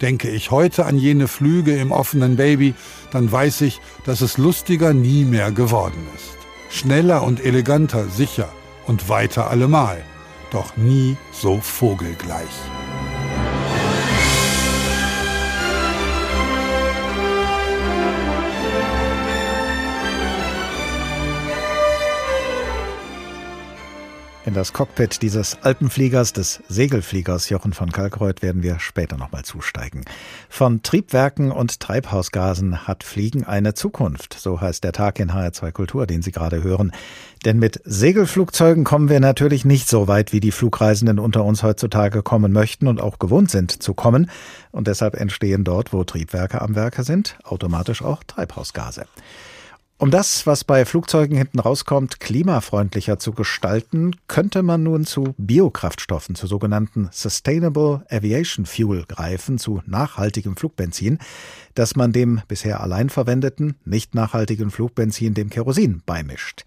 [0.00, 2.76] Denke ich heute an jene Flüge im offenen Baby,
[3.10, 6.37] dann weiß ich, dass es lustiger nie mehr geworden ist.
[6.70, 8.48] Schneller und eleganter, sicher
[8.86, 10.02] und weiter allemal,
[10.50, 12.46] doch nie so vogelgleich.
[24.48, 30.06] In das Cockpit dieses Alpenfliegers, des Segelfliegers Jochen von Kalkreuth werden wir später nochmal zusteigen.
[30.48, 36.06] Von Triebwerken und Treibhausgasen hat Fliegen eine Zukunft, so heißt der Tag in HR2 Kultur,
[36.06, 36.92] den Sie gerade hören.
[37.44, 42.22] Denn mit Segelflugzeugen kommen wir natürlich nicht so weit, wie die Flugreisenden unter uns heutzutage
[42.22, 44.30] kommen möchten und auch gewohnt sind zu kommen.
[44.70, 49.04] Und deshalb entstehen dort, wo Triebwerke am Werke sind, automatisch auch Treibhausgase.
[50.00, 56.36] Um das, was bei Flugzeugen hinten rauskommt, klimafreundlicher zu gestalten, könnte man nun zu Biokraftstoffen,
[56.36, 61.18] zu sogenannten Sustainable Aviation Fuel greifen, zu nachhaltigem Flugbenzin,
[61.74, 66.64] das man dem bisher allein verwendeten, nicht nachhaltigen Flugbenzin, dem Kerosin, beimischt.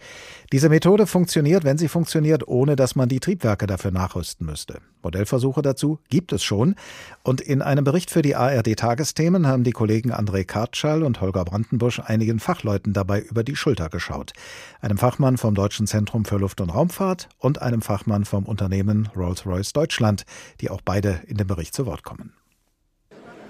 [0.52, 4.80] Diese Methode funktioniert, wenn sie funktioniert, ohne dass man die Triebwerke dafür nachrüsten müsste.
[5.02, 6.76] Modellversuche dazu gibt es schon.
[7.24, 11.46] Und in einem Bericht für die ARD Tagesthemen haben die Kollegen André Kartschall und Holger
[11.46, 14.34] Brandenbusch einigen Fachleuten dabei über die Schulter geschaut.
[14.82, 19.72] Einem Fachmann vom Deutschen Zentrum für Luft- und Raumfahrt und einem Fachmann vom Unternehmen Rolls-Royce
[19.72, 20.26] Deutschland,
[20.60, 22.34] die auch beide in dem Bericht zu Wort kommen.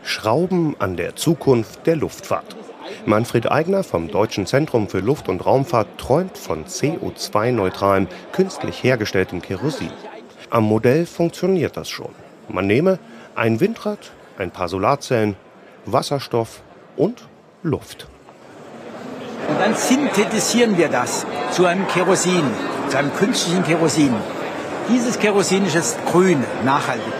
[0.03, 2.55] Schrauben an der Zukunft der Luftfahrt.
[3.05, 9.91] Manfred Eigner vom Deutschen Zentrum für Luft- und Raumfahrt träumt von CO2-neutralem, künstlich hergestelltem Kerosin.
[10.49, 12.09] Am Modell funktioniert das schon.
[12.49, 12.99] Man nehme
[13.35, 15.35] ein Windrad, ein paar Solarzellen,
[15.85, 16.61] Wasserstoff
[16.97, 17.23] und
[17.63, 18.07] Luft.
[19.47, 22.43] Und dann synthetisieren wir das zu einem Kerosin,
[22.89, 24.13] zu einem künstlichen Kerosin.
[24.89, 27.13] Dieses Kerosin ist grün, nachhaltig.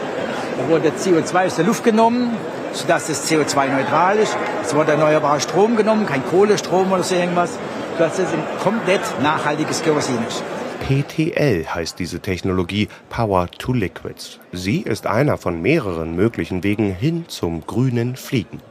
[0.58, 2.38] Da wurde CO2 aus der Luft genommen,
[2.74, 4.36] sodass es CO2-neutral ist.
[4.62, 7.58] Es wurde erneuerbarer Strom genommen, kein Kohlestrom oder so irgendwas,
[7.98, 10.44] sodass es ein komplett nachhaltiges Kerosin ist.
[10.82, 14.40] PTL heißt diese Technologie Power to Liquids.
[14.52, 18.62] Sie ist einer von mehreren möglichen Wegen hin zum grünen Fliegen.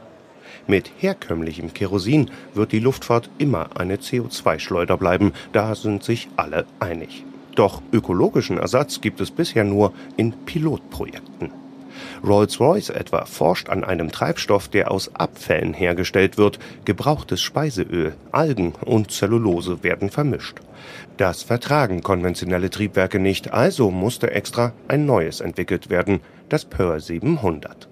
[0.67, 7.25] Mit herkömmlichem Kerosin wird die Luftfahrt immer eine CO2-Schleuder bleiben, da sind sich alle einig.
[7.55, 11.60] Doch ökologischen Ersatz gibt es bisher nur in Pilotprojekten.
[12.23, 16.59] Rolls-Royce etwa forscht an einem Treibstoff, der aus Abfällen hergestellt wird.
[16.85, 20.59] Gebrauchtes Speiseöl, Algen und Zellulose werden vermischt.
[21.17, 27.87] Das vertragen konventionelle Triebwerke nicht, also musste extra ein neues entwickelt werden, das Pearl 700.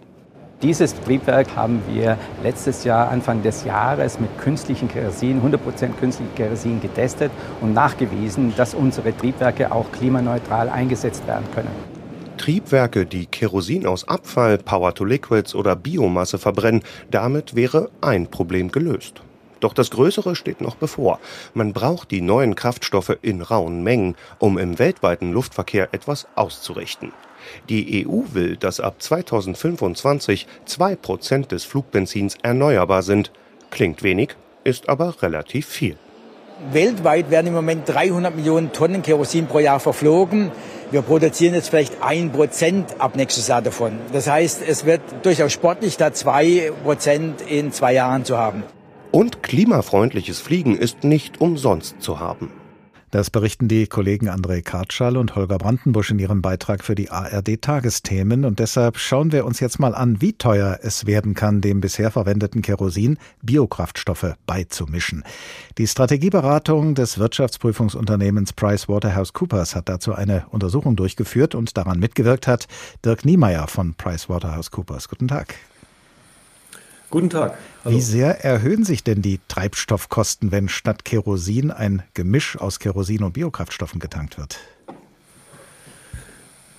[0.61, 6.81] Dieses Triebwerk haben wir letztes Jahr, Anfang des Jahres, mit künstlichem Kerosin, 100% künstlichem Kerosin
[6.81, 11.98] getestet und nachgewiesen, dass unsere Triebwerke auch klimaneutral eingesetzt werden können.
[12.39, 19.21] Triebwerke, die Kerosin aus Abfall, Power-to-Liquids oder Biomasse verbrennen, damit wäre ein Problem gelöst.
[19.59, 21.19] Doch das Größere steht noch bevor.
[21.53, 27.11] Man braucht die neuen Kraftstoffe in rauen Mengen, um im weltweiten Luftverkehr etwas auszurichten.
[27.67, 33.31] Die EU will, dass ab 2025 zwei Prozent des Flugbenzins erneuerbar sind.
[33.69, 34.29] Klingt wenig,
[34.63, 35.97] ist aber relativ viel.
[36.71, 40.51] Weltweit werden im Moment 300 Millionen Tonnen Kerosin pro Jahr verflogen.
[40.91, 43.99] Wir produzieren jetzt vielleicht ein Prozent ab nächstes Jahr davon.
[44.11, 48.63] Das heißt, es wird durchaus sportlich, da zwei Prozent in zwei Jahren zu haben.
[49.11, 52.51] Und klimafreundliches Fliegen ist nicht umsonst zu haben.
[53.11, 57.59] Das berichten die Kollegen André Kartschall und Holger Brandenbusch in ihrem Beitrag für die ARD
[57.59, 58.45] Tagesthemen.
[58.45, 62.11] Und deshalb schauen wir uns jetzt mal an, wie teuer es werden kann, dem bisher
[62.11, 65.23] verwendeten Kerosin Biokraftstoffe beizumischen.
[65.79, 72.67] Die Strategieberatung des Wirtschaftsprüfungsunternehmens PricewaterhouseCoopers hat dazu eine Untersuchung durchgeführt und daran mitgewirkt hat
[73.03, 75.09] Dirk Niemeyer von PricewaterhouseCoopers.
[75.09, 75.55] Guten Tag.
[77.09, 77.57] Guten Tag.
[77.83, 77.95] Hallo.
[77.95, 83.33] Wie sehr erhöhen sich denn die Treibstoffkosten, wenn statt Kerosin ein Gemisch aus Kerosin und
[83.33, 84.59] Biokraftstoffen getankt wird?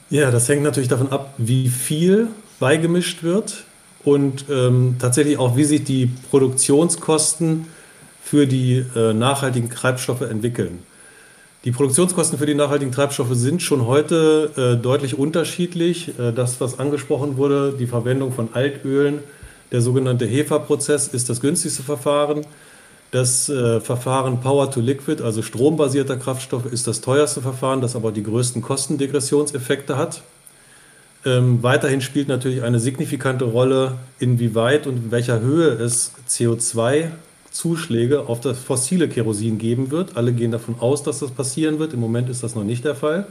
[0.09, 2.29] Ja, das hängt natürlich davon ab, wie viel
[2.61, 3.65] beigemischt wird
[4.05, 7.67] und ähm, tatsächlich auch, wie sich die Produktionskosten
[8.23, 10.81] für die äh, nachhaltigen Treibstoffe entwickeln.
[11.65, 16.19] Die Produktionskosten für die nachhaltigen Treibstoffe sind schon heute äh, deutlich unterschiedlich.
[16.19, 19.19] Äh, das, was angesprochen wurde, die Verwendung von Altölen,
[19.73, 22.43] der sogenannte HEFA-Prozess ist das günstigste Verfahren.
[23.11, 28.13] Das äh, Verfahren Power to Liquid, also strombasierter Kraftstoff, ist das teuerste Verfahren, das aber
[28.13, 30.23] die größten Kostendegressionseffekte hat.
[31.25, 38.41] Ähm, weiterhin spielt natürlich eine signifikante Rolle, inwieweit und in welcher Höhe es CO2-Zuschläge auf
[38.41, 40.17] das fossile Kerosin geben wird.
[40.17, 41.93] Alle gehen davon aus, dass das passieren wird.
[41.93, 43.27] Im Moment ist das noch nicht der Fall.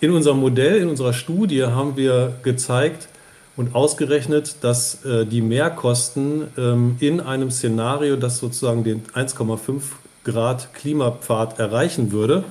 [0.00, 3.08] In unserem Modell, in unserer Studie haben wir gezeigt,
[3.56, 9.82] und ausgerechnet, dass äh, die Mehrkosten ähm, in einem Szenario, das sozusagen den 1,5
[10.24, 12.44] Grad Klimapfad erreichen würde,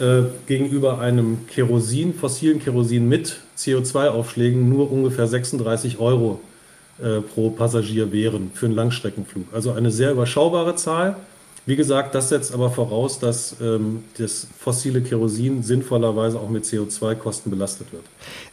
[0.00, 6.40] äh, gegenüber einem Kerosin, fossilen Kerosin mit CO2-Aufschlägen nur ungefähr 36 Euro
[7.02, 9.46] äh, pro Passagier wären für einen Langstreckenflug.
[9.52, 11.16] Also eine sehr überschaubare Zahl.
[11.68, 17.50] Wie gesagt, das setzt aber voraus, dass ähm, das fossile Kerosin sinnvollerweise auch mit CO2-Kosten
[17.50, 18.04] belastet wird.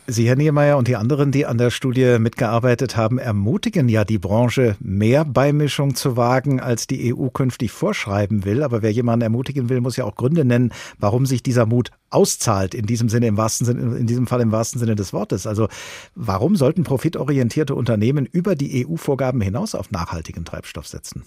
[0.08, 4.18] Sie, Herr Niemeyer, und die anderen, die an der Studie mitgearbeitet haben, ermutigen ja die
[4.18, 8.64] Branche, mehr Beimischung zu wagen, als die EU künftig vorschreiben will.
[8.64, 12.74] Aber wer jemanden ermutigen will, muss ja auch Gründe nennen, warum sich dieser Mut auszahlt,
[12.74, 15.46] in diesem Sinne, im wahrsten Sinne, in diesem Fall im wahrsten Sinne des Wortes.
[15.46, 15.68] Also,
[16.16, 21.24] warum sollten profitorientierte Unternehmen über die EU-Vorgaben hinaus auf nachhaltigen Treibstoff setzen?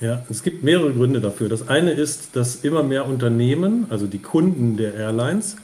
[0.00, 1.50] Ja, es gibt mehrere Gründe dafür.
[1.50, 5.56] Das eine ist, dass immer mehr Unternehmen, also die Kunden der Airlines,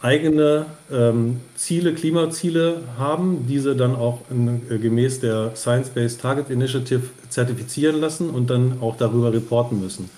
[0.00, 7.02] eigene ähm, Ziele, Klimaziele haben, diese dann auch in, äh, gemäß der Science-Based Target Initiative
[7.28, 10.10] zertifizieren lassen und dann auch darüber reporten müssen.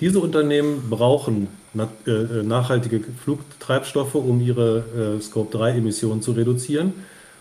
[0.00, 6.92] Diese Unternehmen brauchen na, äh, nachhaltige Flugtreibstoffe, um ihre äh, Scope-3-Emissionen zu reduzieren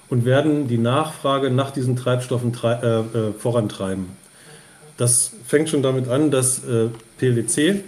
[0.07, 3.03] und werden die Nachfrage nach diesen Treibstoffen äh, äh,
[3.37, 4.20] vorantreiben.
[4.97, 7.84] Das fängt schon damit an, dass äh, PwC.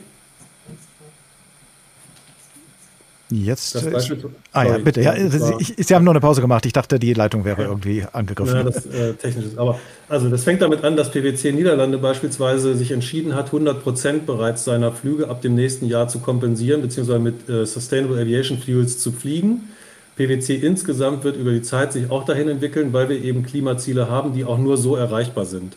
[3.34, 3.76] Jetzt.
[3.76, 5.02] Ist, ah ja, bitte.
[5.02, 5.16] Ja,
[5.58, 6.66] ich, Sie haben nur eine Pause gemacht.
[6.66, 7.68] Ich dachte, die Leitung wäre ja.
[7.68, 8.56] irgendwie angegriffen.
[8.58, 9.58] Ja, das äh, technisch ist.
[9.58, 14.26] Aber also das fängt damit an, dass PwC Niederlande beispielsweise sich entschieden hat, 100 Prozent
[14.28, 19.00] bereits seiner Flüge ab dem nächsten Jahr zu kompensieren, beziehungsweise mit äh, Sustainable Aviation Fuels
[19.00, 19.70] zu fliegen.
[20.16, 24.34] PwC insgesamt wird über die Zeit sich auch dahin entwickeln, weil wir eben Klimaziele haben,
[24.34, 25.76] die auch nur so erreichbar sind.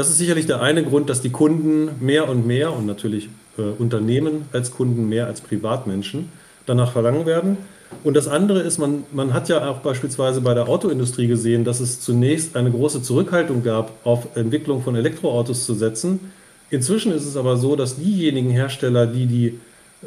[0.00, 3.60] Das ist sicherlich der eine Grund, dass die Kunden mehr und mehr und natürlich äh,
[3.60, 6.30] Unternehmen als Kunden mehr als Privatmenschen
[6.64, 7.58] danach verlangen werden.
[8.02, 11.80] Und das andere ist, man, man hat ja auch beispielsweise bei der Autoindustrie gesehen, dass
[11.80, 16.32] es zunächst eine große Zurückhaltung gab, auf Entwicklung von Elektroautos zu setzen.
[16.70, 19.58] Inzwischen ist es aber so, dass diejenigen Hersteller, die die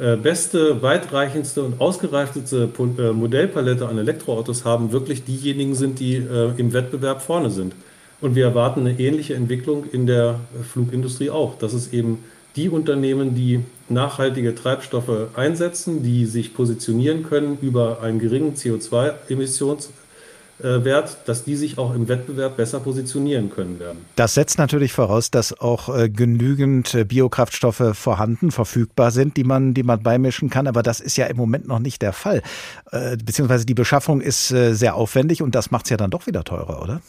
[0.02, 6.50] äh, beste, weitreichendste und ausgereifteste äh, Modellpalette an Elektroautos haben, wirklich diejenigen sind, die äh,
[6.58, 7.76] im Wettbewerb vorne sind.
[8.24, 10.40] Und wir erwarten eine ähnliche Entwicklung in der
[10.72, 12.24] Flugindustrie auch, dass es eben
[12.56, 21.44] die Unternehmen, die nachhaltige Treibstoffe einsetzen, die sich positionieren können über einen geringen CO2-Emissionswert, dass
[21.44, 24.06] die sich auch im Wettbewerb besser positionieren können werden.
[24.16, 29.74] Das setzt natürlich voraus, dass auch äh, genügend äh, Biokraftstoffe vorhanden, verfügbar sind, die man,
[29.74, 30.68] die man beimischen kann.
[30.68, 32.42] Aber das ist ja im Moment noch nicht der Fall.
[32.94, 36.46] Äh, beziehungsweise die Beschaffung ist sehr aufwendig und das macht es ja dann doch wieder
[36.46, 37.02] teurer, oder?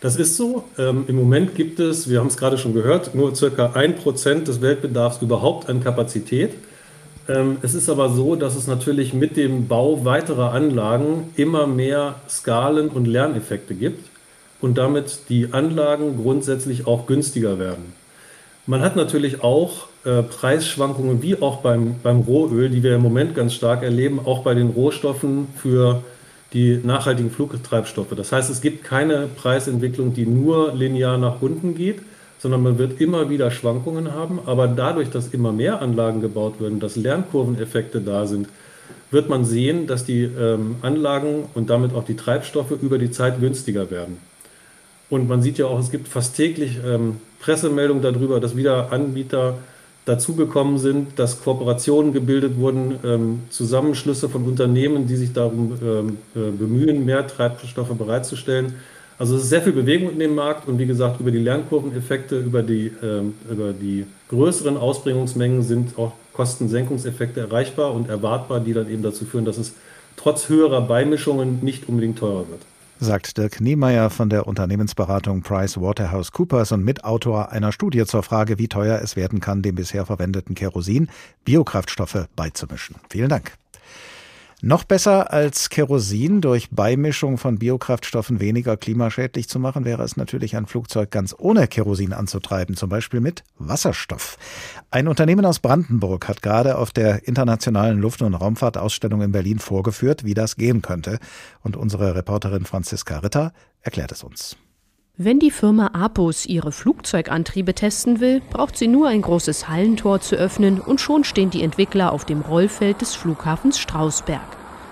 [0.00, 0.64] Das ist so.
[0.78, 4.46] Ähm, Im Moment gibt es, wir haben es gerade schon gehört, nur circa ein Prozent
[4.46, 6.52] des Weltbedarfs überhaupt an Kapazität.
[7.28, 12.16] Ähm, es ist aber so, dass es natürlich mit dem Bau weiterer Anlagen immer mehr
[12.28, 14.08] Skalen- und Lerneffekte gibt
[14.60, 17.94] und damit die Anlagen grundsätzlich auch günstiger werden.
[18.66, 23.34] Man hat natürlich auch äh, Preisschwankungen, wie auch beim, beim Rohöl, die wir im Moment
[23.34, 26.02] ganz stark erleben, auch bei den Rohstoffen für
[26.52, 28.14] die nachhaltigen Flugtreibstoffe.
[28.16, 32.00] Das heißt, es gibt keine Preisentwicklung, die nur linear nach unten geht,
[32.38, 34.38] sondern man wird immer wieder Schwankungen haben.
[34.46, 38.48] Aber dadurch, dass immer mehr Anlagen gebaut werden, dass Lernkurveneffekte da sind,
[39.10, 43.40] wird man sehen, dass die ähm, Anlagen und damit auch die Treibstoffe über die Zeit
[43.40, 44.18] günstiger werden.
[45.08, 49.58] Und man sieht ja auch, es gibt fast täglich ähm, Pressemeldungen darüber, dass wieder Anbieter
[50.06, 56.50] dazugekommen sind, dass Kooperationen gebildet wurden, ähm, Zusammenschlüsse von Unternehmen, die sich darum ähm, äh,
[56.50, 58.74] bemühen, mehr Treibstoffe bereitzustellen.
[59.18, 62.38] Also es ist sehr viel Bewegung in dem Markt und wie gesagt, über die Lernkurveneffekte,
[62.38, 68.88] über die, ähm, über die größeren Ausbringungsmengen sind auch Kostensenkungseffekte erreichbar und erwartbar, die dann
[68.88, 69.74] eben dazu führen, dass es
[70.16, 72.60] trotz höherer Beimischungen nicht unbedingt teurer wird
[72.98, 78.58] sagt Dirk Niemeyer von der Unternehmensberatung Price Waterhouse Coopers und Mitautor einer Studie zur Frage,
[78.58, 81.08] wie teuer es werden kann, dem bisher verwendeten Kerosin
[81.44, 82.96] Biokraftstoffe beizumischen.
[83.10, 83.52] Vielen Dank.
[84.62, 90.56] Noch besser als Kerosin durch Beimischung von Biokraftstoffen weniger klimaschädlich zu machen, wäre es natürlich,
[90.56, 94.38] ein Flugzeug ganz ohne Kerosin anzutreiben, zum Beispiel mit Wasserstoff.
[94.90, 100.24] Ein Unternehmen aus Brandenburg hat gerade auf der internationalen Luft- und Raumfahrtausstellung in Berlin vorgeführt,
[100.24, 101.18] wie das gehen könnte.
[101.62, 104.56] Und unsere Reporterin Franziska Ritter erklärt es uns.
[105.18, 110.36] Wenn die Firma Apus ihre Flugzeugantriebe testen will, braucht sie nur ein großes Hallentor zu
[110.36, 114.44] öffnen und schon stehen die Entwickler auf dem Rollfeld des Flughafens Strausberg.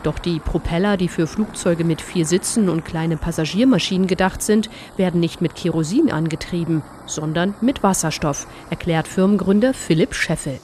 [0.03, 5.21] Doch die Propeller, die für Flugzeuge mit vier Sitzen und kleine Passagiermaschinen gedacht sind, werden
[5.21, 10.59] nicht mit Kerosin angetrieben, sondern mit Wasserstoff, erklärt Firmengründer Philipp Scheffel.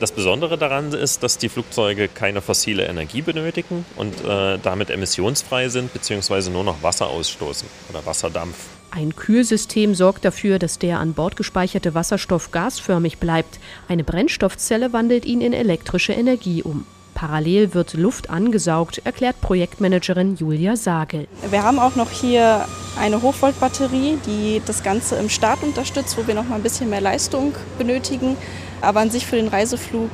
[0.00, 5.68] Das Besondere daran ist, dass die Flugzeuge keine fossile Energie benötigen und äh, damit emissionsfrei
[5.68, 6.48] sind bzw.
[6.48, 8.81] nur noch Wasser ausstoßen oder Wasserdampf.
[8.94, 13.58] Ein Kühlsystem sorgt dafür, dass der an Bord gespeicherte Wasserstoff gasförmig bleibt.
[13.88, 16.84] Eine Brennstoffzelle wandelt ihn in elektrische Energie um.
[17.14, 21.26] Parallel wird Luft angesaugt, erklärt Projektmanagerin Julia Sagel.
[21.50, 22.66] Wir haben auch noch hier
[23.00, 27.00] eine Hochvoltbatterie, die das Ganze im Start unterstützt, wo wir noch mal ein bisschen mehr
[27.00, 28.36] Leistung benötigen.
[28.82, 30.10] Aber an sich für den Reiseflug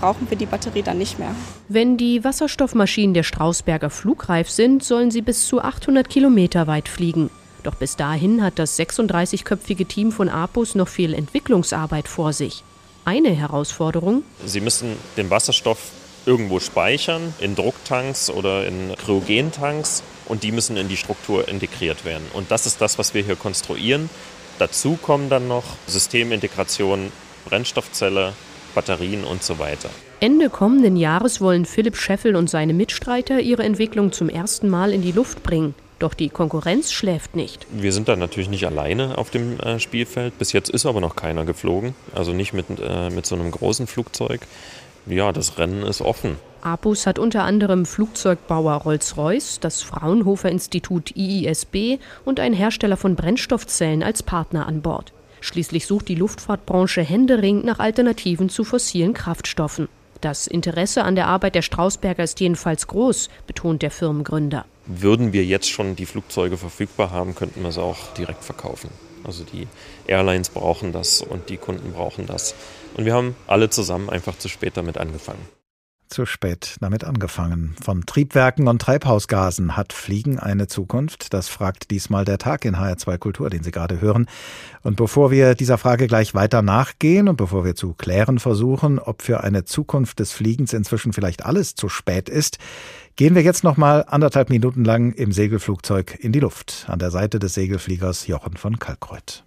[0.00, 1.34] brauchen wir die Batterie dann nicht mehr.
[1.66, 7.28] Wenn die Wasserstoffmaschinen der Strausberger flugreif sind, sollen sie bis zu 800 Kilometer weit fliegen.
[7.62, 12.64] Doch bis dahin hat das 36-köpfige Team von APUS noch viel Entwicklungsarbeit vor sich.
[13.04, 14.24] Eine Herausforderung?
[14.44, 15.90] Sie müssen den Wasserstoff
[16.26, 22.24] irgendwo speichern, in Drucktanks oder in Kryogentanks und die müssen in die Struktur integriert werden.
[22.32, 24.08] Und das ist das, was wir hier konstruieren.
[24.58, 27.10] Dazu kommen dann noch Systemintegration,
[27.44, 28.34] Brennstoffzelle,
[28.74, 29.90] Batterien und so weiter.
[30.20, 35.02] Ende kommenden Jahres wollen Philipp Scheffel und seine Mitstreiter ihre Entwicklung zum ersten Mal in
[35.02, 35.74] die Luft bringen.
[36.02, 37.64] Doch die Konkurrenz schläft nicht.
[37.70, 40.36] Wir sind da natürlich nicht alleine auf dem äh, Spielfeld.
[40.36, 41.94] Bis jetzt ist aber noch keiner geflogen.
[42.12, 44.40] Also nicht mit, äh, mit so einem großen Flugzeug.
[45.06, 46.38] Ja, das Rennen ist offen.
[46.60, 54.02] Apus hat unter anderem Flugzeugbauer Rolls-Royce, das Fraunhofer Institut IISB und ein Hersteller von Brennstoffzellen
[54.02, 55.12] als Partner an Bord.
[55.40, 59.86] Schließlich sucht die Luftfahrtbranche händeringend nach Alternativen zu fossilen Kraftstoffen.
[60.20, 64.64] Das Interesse an der Arbeit der Strausberger ist jedenfalls groß, betont der Firmengründer.
[64.86, 68.90] Würden wir jetzt schon die Flugzeuge verfügbar haben, könnten wir es auch direkt verkaufen.
[69.24, 69.68] Also die
[70.06, 72.54] Airlines brauchen das und die Kunden brauchen das.
[72.94, 75.61] Und wir haben alle zusammen einfach zu spät damit angefangen
[76.12, 77.74] zu spät damit angefangen.
[77.82, 81.32] Von Triebwerken und Treibhausgasen hat Fliegen eine Zukunft?
[81.32, 84.26] Das fragt diesmal der Tag in HR2 Kultur, den Sie gerade hören.
[84.82, 89.22] Und bevor wir dieser Frage gleich weiter nachgehen und bevor wir zu klären versuchen, ob
[89.22, 92.58] für eine Zukunft des Fliegens inzwischen vielleicht alles zu spät ist,
[93.16, 96.86] gehen wir jetzt noch mal anderthalb Minuten lang im Segelflugzeug in die Luft.
[96.88, 99.44] An der Seite des Segelfliegers Jochen von Kalkreuth.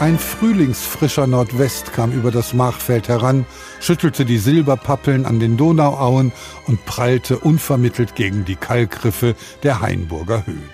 [0.00, 3.44] Ein frühlingsfrischer Nordwest kam über das Machfeld heran,
[3.80, 6.32] schüttelte die Silberpappeln an den Donauauen
[6.66, 10.70] und prallte unvermittelt gegen die Kalkriffe der Hainburger Höhen.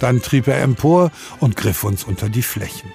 [0.00, 2.90] Dann trieb er empor und griff uns unter die Flächen.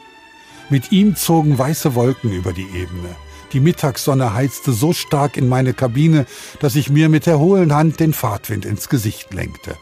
[0.70, 3.16] Mit ihm zogen weiße Wolken über die Ebene.
[3.54, 6.26] Die Mittagssonne heizte so stark in meine Kabine,
[6.60, 9.78] dass ich mir mit der hohlen Hand den Fahrtwind ins Gesicht lenkte.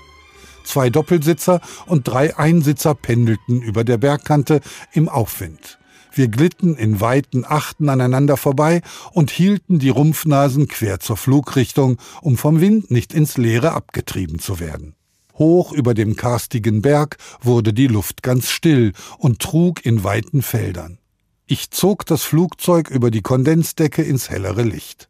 [0.63, 5.79] Zwei Doppelsitzer und drei Einsitzer pendelten über der Bergkante im Aufwind.
[6.15, 12.37] Wir glitten in weiten Achten aneinander vorbei und hielten die Rumpfnasen quer zur Flugrichtung, um
[12.37, 14.95] vom Wind nicht ins Leere abgetrieben zu werden.
[15.35, 20.99] Hoch über dem karstigen Berg wurde die Luft ganz still und trug in weiten Feldern.
[21.47, 25.09] Ich zog das Flugzeug über die Kondensdecke ins hellere Licht.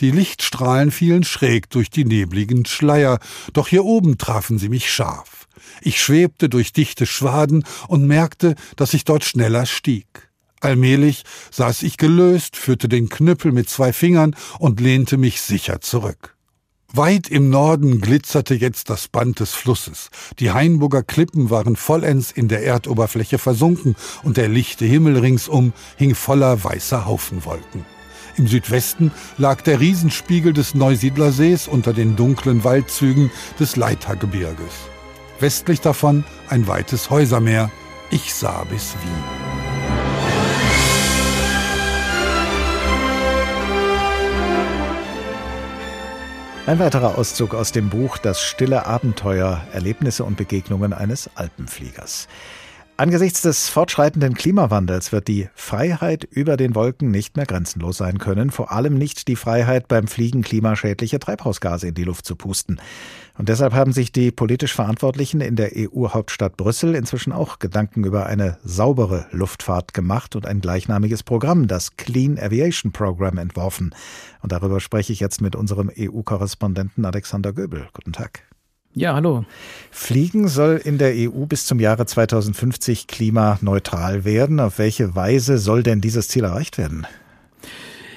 [0.00, 3.18] Die Lichtstrahlen fielen schräg durch die nebligen Schleier,
[3.52, 5.48] doch hier oben trafen sie mich scharf.
[5.80, 10.06] Ich schwebte durch dichte Schwaden und merkte, dass ich dort schneller stieg.
[10.60, 16.36] Allmählich saß ich gelöst, führte den Knüppel mit zwei Fingern und lehnte mich sicher zurück.
[16.92, 20.08] Weit im Norden glitzerte jetzt das Band des Flusses.
[20.38, 26.14] Die Hainburger Klippen waren vollends in der Erdoberfläche versunken und der lichte Himmel ringsum hing
[26.14, 27.95] voller weißer Haufenwolken.
[28.38, 34.90] Im Südwesten lag der Riesenspiegel des Neusiedlersees unter den dunklen Waldzügen des Leitergebirges.
[35.40, 37.70] Westlich davon ein weites Häusermeer.
[38.10, 39.56] Ich sah bis Wien.
[46.66, 52.26] Ein weiterer Auszug aus dem Buch Das stille Abenteuer, Erlebnisse und Begegnungen eines Alpenfliegers.
[52.98, 58.50] Angesichts des fortschreitenden Klimawandels wird die Freiheit über den Wolken nicht mehr grenzenlos sein können,
[58.50, 62.80] vor allem nicht die Freiheit beim Fliegen klimaschädliche Treibhausgase in die Luft zu pusten.
[63.36, 68.24] Und deshalb haben sich die politisch Verantwortlichen in der EU-Hauptstadt Brüssel inzwischen auch Gedanken über
[68.24, 73.94] eine saubere Luftfahrt gemacht und ein gleichnamiges Programm, das Clean Aviation Program, entworfen.
[74.40, 77.88] Und darüber spreche ich jetzt mit unserem EU-Korrespondenten Alexander Göbel.
[77.92, 78.55] Guten Tag.
[78.98, 79.44] Ja, hallo.
[79.90, 84.58] Fliegen soll in der EU bis zum Jahre 2050 klimaneutral werden.
[84.58, 87.06] Auf welche Weise soll denn dieses Ziel erreicht werden?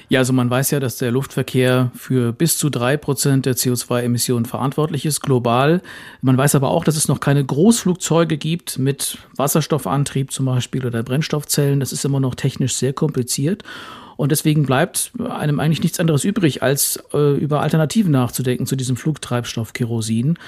[0.08, 4.46] Ja, also man weiß ja, dass der Luftverkehr für bis zu drei Prozent der CO2-Emissionen
[4.46, 5.82] verantwortlich ist, global.
[6.22, 11.02] Man weiß aber auch, dass es noch keine Großflugzeuge gibt mit Wasserstoffantrieb zum Beispiel oder
[11.02, 11.78] Brennstoffzellen.
[11.78, 13.64] Das ist immer noch technisch sehr kompliziert.
[14.20, 18.96] Und deswegen bleibt einem eigentlich nichts anderes übrig, als äh, über Alternativen nachzudenken zu diesem
[18.96, 20.38] Flugtreibstoff Kerosin.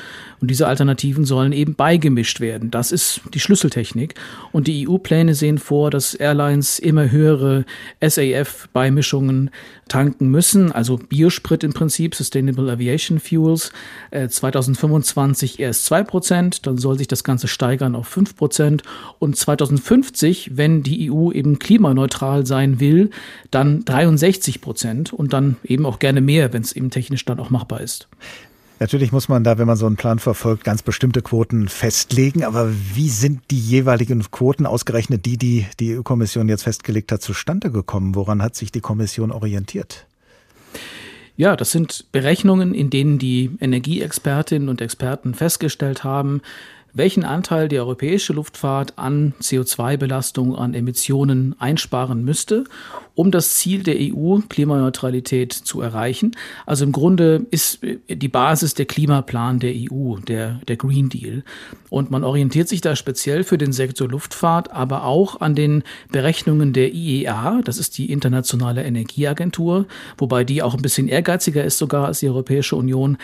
[0.43, 2.71] Und diese Alternativen sollen eben beigemischt werden.
[2.71, 4.15] Das ist die Schlüsseltechnik.
[4.53, 7.65] Und die EU-Pläne sehen vor, dass Airlines immer höhere
[8.03, 9.49] SAF-Beimischungen
[9.89, 13.73] tanken müssen, also Biosprit im Prinzip, Sustainable Aviation Fuels,
[14.11, 18.83] äh, 2025 erst 2%, dann soll sich das Ganze steigern auf 5%
[19.19, 23.11] und 2050, wenn die EU eben klimaneutral sein will,
[23.51, 27.51] dann 63 Prozent und dann eben auch gerne mehr, wenn es eben technisch dann auch
[27.51, 28.09] machbar ist.
[28.83, 32.43] Natürlich muss man da, wenn man so einen Plan verfolgt, ganz bestimmte Quoten festlegen.
[32.43, 37.71] Aber wie sind die jeweiligen Quoten ausgerechnet, die die, die EU-Kommission jetzt festgelegt hat, zustande
[37.71, 38.17] gekommen?
[38.17, 40.07] Woran hat sich die Kommission orientiert?
[41.37, 46.41] Ja, das sind Berechnungen, in denen die Energieexpertinnen und Experten festgestellt haben,
[46.95, 52.65] welchen Anteil die europäische Luftfahrt an CO2-Belastung, an Emissionen einsparen müsste,
[53.15, 56.33] um das Ziel der EU, Klimaneutralität, zu erreichen.
[56.67, 61.45] Also im Grunde ist die Basis der Klimaplan der EU, der, der Green Deal.
[61.91, 66.73] Und man orientiert sich da speziell für den Sektor Luftfahrt, aber auch an den Berechnungen
[66.73, 69.87] der IEA, das ist die Internationale Energieagentur,
[70.19, 73.19] wobei die auch ein bisschen ehrgeiziger ist sogar als die Europäische Union.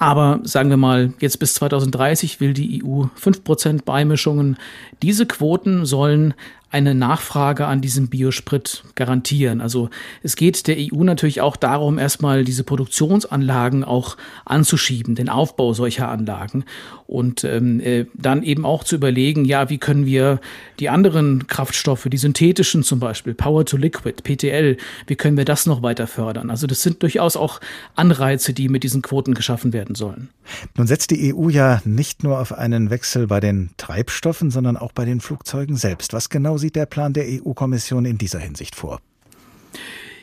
[0.00, 4.56] Aber sagen wir mal, jetzt bis 2030 will die EU 5% Beimischungen.
[5.02, 6.32] Diese Quoten sollen
[6.70, 9.60] eine Nachfrage an diesem Biosprit garantieren.
[9.60, 9.90] Also
[10.22, 16.08] es geht der EU natürlich auch darum, erstmal diese Produktionsanlagen auch anzuschieben, den Aufbau solcher
[16.08, 16.64] Anlagen
[17.08, 20.40] und ähm, äh, dann eben auch zu überlegen, ja, wie können wir
[20.78, 24.76] die anderen Kraftstoffe, die synthetischen zum Beispiel, Power to Liquid, PTL,
[25.08, 26.50] wie können wir das noch weiter fördern?
[26.50, 27.60] Also das sind durchaus auch
[27.96, 30.28] Anreize, die mit diesen Quoten geschaffen werden sollen.
[30.76, 34.92] Nun setzt die EU ja nicht nur auf einen Wechsel bei den Treibstoffen, sondern auch
[34.92, 36.12] bei den Flugzeugen selbst.
[36.12, 39.00] Was genau sieht der Plan der EU-Kommission in dieser Hinsicht vor?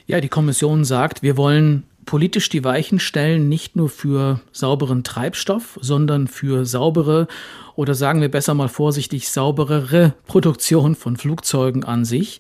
[0.06, 5.78] Ja, die Kommission sagt, wir wollen politisch die Weichen stellen, nicht nur für sauberen Treibstoff,
[5.82, 7.28] sondern für saubere
[7.78, 12.40] oder sagen wir besser mal vorsichtig sauberere Produktion von Flugzeugen an sich.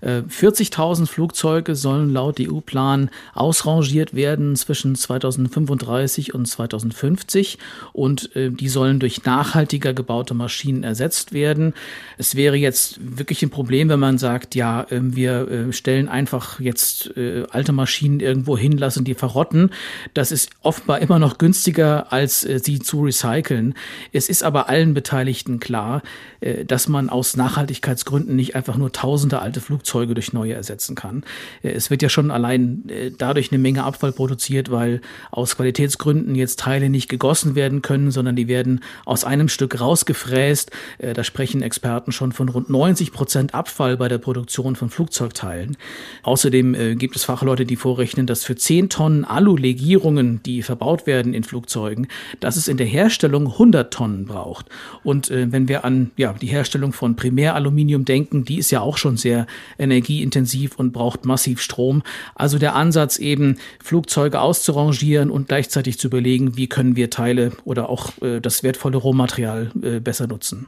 [0.00, 7.58] 40.000 äh, Flugzeuge sollen laut EU-Plan ausrangiert werden zwischen 2035 und 2050
[7.92, 11.74] und äh, die sollen durch nachhaltiger gebaute Maschinen ersetzt werden.
[12.16, 16.60] Es wäre jetzt wirklich ein Problem, wenn man sagt, ja, ähm, wir äh, stellen einfach
[16.60, 17.10] jetzt
[17.50, 19.70] alte Maschinen irgendwo hin, lassen die verrotten.
[20.14, 23.74] Das ist offenbar immer noch günstiger, als sie zu recyceln.
[24.12, 26.02] Es ist aber allen Beteiligten klar,
[26.40, 31.24] äh, dass man aus Nachhaltigkeitsgründen nicht einfach nur tausende alte Flugzeuge durch neue ersetzen kann.
[31.62, 35.00] Äh, es wird ja schon allein äh, dadurch eine Menge Abfall produziert, weil
[35.30, 40.70] aus Qualitätsgründen jetzt Teile nicht gegossen werden können, sondern die werden aus einem Stück rausgefräst.
[40.98, 45.76] Da sprechen Experten schon von rund 90 Prozent Abfall bei der Produktion von Flugzeugteilen.
[46.22, 51.44] Außerdem gibt es Fachleute, die vorrechnen, dass für 10 Tonnen Alu-Legierungen, die verbaut werden in
[51.44, 52.08] Flugzeugen,
[52.40, 54.65] dass es in der Herstellung 100 Tonnen braucht.
[54.66, 55.04] Braucht.
[55.04, 58.96] Und äh, wenn wir an ja, die Herstellung von Primäraluminium denken, die ist ja auch
[58.96, 59.46] schon sehr
[59.78, 62.02] energieintensiv und braucht massiv Strom.
[62.34, 67.88] Also der Ansatz eben, Flugzeuge auszurangieren und gleichzeitig zu überlegen, wie können wir Teile oder
[67.88, 70.66] auch äh, das wertvolle Rohmaterial äh, besser nutzen.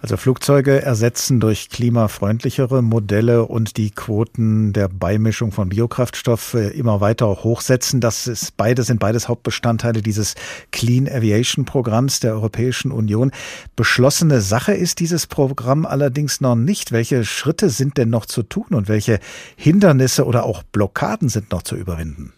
[0.00, 7.00] Also Flugzeuge ersetzen durch klimafreundlichere Modelle und die Quoten der Beimischung von Biokraftstoff äh, immer
[7.00, 8.00] weiter hochsetzen.
[8.00, 10.34] Das ist beides sind beides Hauptbestandteile dieses
[10.70, 13.32] Clean Aviation Programms der Europäischen Union.
[13.76, 16.92] Beschlossene Sache ist dieses Programm allerdings noch nicht.
[16.92, 19.20] Welche Schritte sind denn noch zu tun und welche
[19.56, 22.32] Hindernisse oder auch Blockaden sind noch zu überwinden?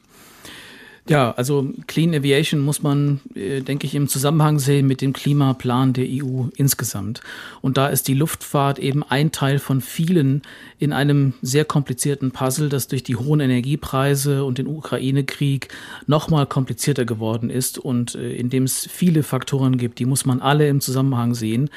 [1.09, 5.94] Ja, also Clean Aviation muss man, äh, denke ich, im Zusammenhang sehen mit dem Klimaplan
[5.94, 7.22] der EU insgesamt.
[7.62, 10.42] Und da ist die Luftfahrt eben ein Teil von vielen
[10.78, 15.68] in einem sehr komplizierten Puzzle, das durch die hohen Energiepreise und den Ukraine-Krieg
[16.06, 20.42] nochmal komplizierter geworden ist und äh, in dem es viele Faktoren gibt, die muss man
[20.42, 21.70] alle im Zusammenhang sehen.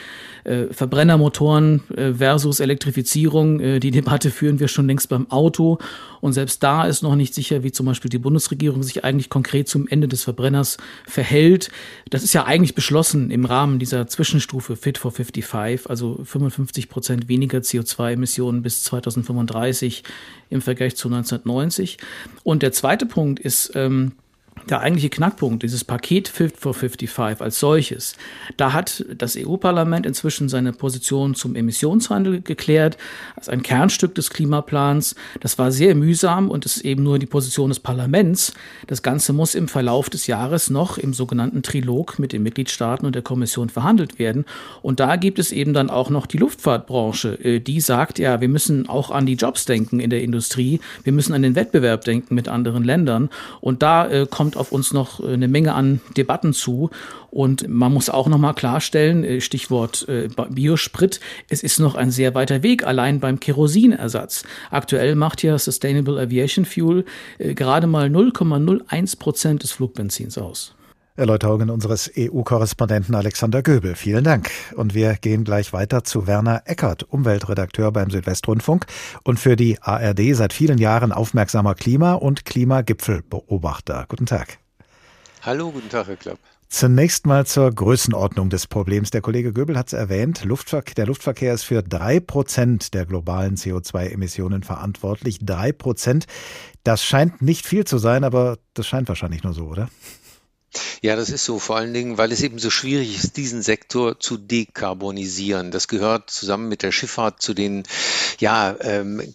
[0.43, 1.84] Äh, Verbrennermotoren
[2.17, 5.77] versus Elektrifizierung, die Debatte führen wir schon längst beim Auto.
[6.21, 9.67] Und selbst da ist noch nicht sicher, wie zum Beispiel die Bundesregierung sich eigentlich konkret
[9.67, 11.72] zum Ende des Verbrenners verhält.
[12.09, 17.28] Das ist ja eigentlich beschlossen im Rahmen dieser Zwischenstufe Fit for 55, also 55 Prozent
[17.28, 20.03] weniger CO2-Emissionen bis 2035
[20.49, 21.97] im Vergleich zu 1990.
[22.43, 24.13] Und der zweite Punkt ist, ähm,
[24.70, 28.16] der eigentliche Knackpunkt, dieses Paket Fit for 55 als solches,
[28.57, 32.97] da hat das EU-Parlament inzwischen seine Position zum Emissionshandel geklärt,
[33.36, 35.16] als ein Kernstück des Klimaplans.
[35.39, 38.53] Das war sehr mühsam und ist eben nur die Position des Parlaments.
[38.88, 43.16] Das Ganze muss im Verlauf des Jahres noch im sogenannten Trilog mit den Mitgliedstaaten und
[43.16, 44.45] der Kommission verhandelt werden.
[44.82, 48.49] Und da gibt es eben dann auch noch die Luftfahrtbranche, äh, die sagt, ja, wir
[48.49, 52.36] müssen auch an die Jobs denken in der Industrie, wir müssen an den Wettbewerb denken
[52.36, 53.30] mit anderen Ländern.
[53.59, 56.89] Und da äh, kommt kommt auf uns noch äh, eine Menge an Debatten zu.
[57.30, 62.12] Und man muss auch noch mal klarstellen, äh, Stichwort äh, Biosprit, es ist noch ein
[62.12, 64.43] sehr weiter Weg allein beim Kerosinersatz.
[64.70, 67.06] Aktuell macht ja Sustainable Aviation Fuel
[67.39, 70.74] gerade mal 0,01 Prozent des Flugbenzins aus.
[71.22, 73.95] Erläuterungen unseres EU-Korrespondenten Alexander Göbel.
[73.95, 74.49] Vielen Dank.
[74.76, 78.88] Und wir gehen gleich weiter zu Werner Eckert, Umweltredakteur beim Südwestrundfunk
[79.24, 84.05] und für die ARD seit vielen Jahren aufmerksamer Klima- und Klimagipfelbeobachter.
[84.09, 84.57] Guten Tag.
[85.43, 86.39] Hallo, guten Tag, Herr Klapp.
[86.69, 89.11] Zunächst mal zur Größenordnung des Problems.
[89.11, 90.43] Der Kollege Göbel hat es erwähnt.
[90.45, 95.39] Luftverkehr, der Luftverkehr ist für drei Prozent der globalen CO2-Emissionen verantwortlich.
[95.45, 96.26] Drei Prozent.
[96.84, 99.89] Das scheint nicht viel zu sein, aber das scheint wahrscheinlich nur so, oder?
[101.01, 104.19] Ja, das ist so, vor allen Dingen, weil es eben so schwierig ist, diesen Sektor
[104.19, 105.72] zu dekarbonisieren.
[105.72, 107.84] Das gehört zusammen mit der Schifffahrt zu den
[108.39, 109.34] ja ähm,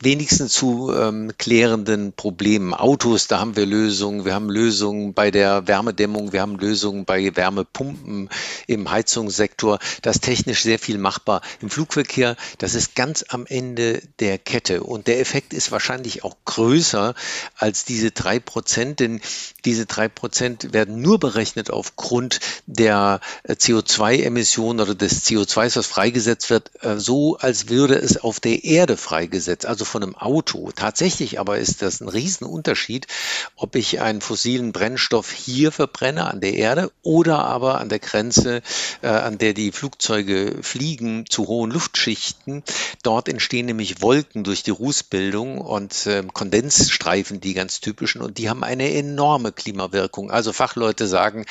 [0.00, 2.74] wenigstens zu ähm, klärenden Problemen.
[2.74, 4.24] Autos, da haben wir Lösungen.
[4.24, 8.30] Wir haben Lösungen bei der Wärmedämmung, wir haben Lösungen bei Wärmepumpen
[8.66, 9.78] im Heizungssektor.
[10.02, 11.42] Das ist technisch sehr viel machbar.
[11.60, 14.82] Im Flugverkehr, das ist ganz am Ende der Kette.
[14.82, 17.14] Und der Effekt ist wahrscheinlich auch größer
[17.56, 19.20] als diese drei Prozent, denn
[19.64, 25.86] diese drei Prozent Prozent werden nur berechnet aufgrund der äh, CO2-Emissionen oder des CO2s, was
[25.86, 30.70] freigesetzt wird, äh, so als würde es auf der Erde freigesetzt, also von einem Auto.
[30.74, 33.06] Tatsächlich aber ist das ein Riesenunterschied,
[33.56, 38.62] ob ich einen fossilen Brennstoff hier verbrenne an der Erde oder aber an der Grenze,
[39.02, 42.62] äh, an der die Flugzeuge fliegen, zu hohen Luftschichten.
[43.02, 48.48] Dort entstehen nämlich Wolken durch die Rußbildung und äh, Kondensstreifen, die ganz typischen, und die
[48.48, 50.30] haben eine enorme Klimawirkung.
[50.36, 51.46] Also Fachleute sagen,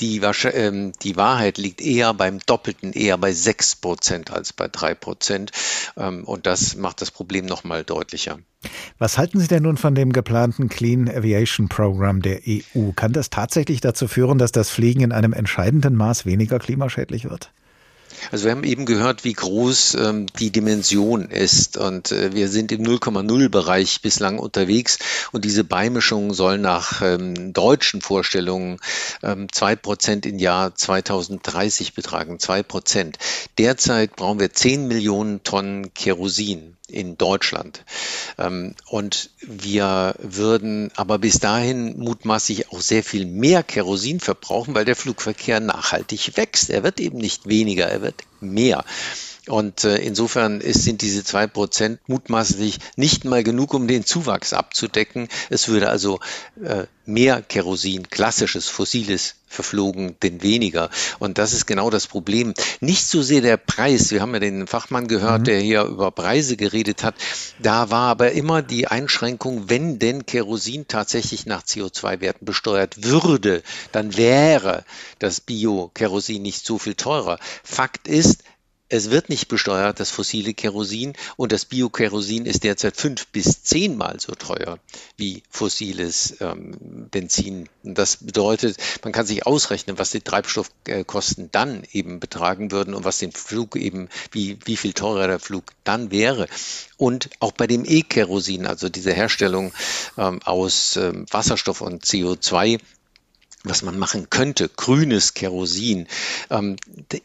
[0.00, 4.94] die, ähm, die Wahrheit liegt eher beim Doppelten, eher bei 6 Prozent als bei 3
[4.94, 5.52] Prozent.
[5.96, 8.38] Ähm, und das macht das Problem nochmal deutlicher.
[8.98, 12.90] Was halten Sie denn nun von dem geplanten Clean Aviation Program der EU?
[12.94, 17.52] Kann das tatsächlich dazu führen, dass das Fliegen in einem entscheidenden Maß weniger klimaschädlich wird?
[18.30, 21.76] Also wir haben eben gehört, wie groß ähm, die Dimension ist.
[21.76, 24.98] Und äh, wir sind im 0,0 Bereich bislang unterwegs.
[25.32, 28.78] Und diese Beimischung soll nach ähm, deutschen Vorstellungen
[29.22, 33.18] ähm, zwei ähm, Prozent im Jahr 2030 betragen, zwei Prozent.
[33.58, 37.84] Derzeit brauchen wir 10 Millionen Tonnen Kerosin in Deutschland.
[38.38, 44.84] Ähm, und wir würden aber bis dahin mutmaßlich auch sehr viel mehr Kerosin verbrauchen, weil
[44.84, 46.70] der Flugverkehr nachhaltig wächst.
[46.70, 48.84] Er wird eben nicht weniger, er wird mehr.
[49.48, 54.52] Und äh, insofern ist, sind diese zwei Prozent mutmaßlich nicht mal genug, um den Zuwachs
[54.52, 55.28] abzudecken.
[55.50, 56.18] Es würde also
[56.62, 60.90] äh, mehr Kerosin, klassisches, fossiles verflogen, denn weniger.
[61.20, 62.54] Und das ist genau das Problem.
[62.80, 64.10] Nicht so sehr der Preis.
[64.10, 65.44] Wir haben ja den Fachmann gehört, mhm.
[65.44, 67.14] der hier über Preise geredet hat.
[67.62, 74.16] Da war aber immer die Einschränkung, wenn denn Kerosin tatsächlich nach CO2-Werten besteuert würde, dann
[74.16, 74.84] wäre
[75.20, 77.38] das Bio-Kerosin nicht so viel teurer.
[77.62, 78.42] Fakt ist,
[78.88, 84.20] es wird nicht besteuert, das fossile Kerosin, und das Biokerosin ist derzeit fünf bis zehnmal
[84.20, 84.78] so teuer
[85.16, 87.68] wie fossiles ähm, Benzin.
[87.82, 93.18] Das bedeutet, man kann sich ausrechnen, was die Treibstoffkosten dann eben betragen würden und was
[93.18, 96.46] den Flug eben, wie, wie viel teurer der Flug dann wäre.
[96.96, 99.72] Und auch bei dem E-Kerosin, also diese Herstellung
[100.16, 102.80] ähm, aus ähm, Wasserstoff und CO2,
[103.68, 106.06] was man machen könnte, grünes Kerosin.
[106.50, 106.76] Ähm,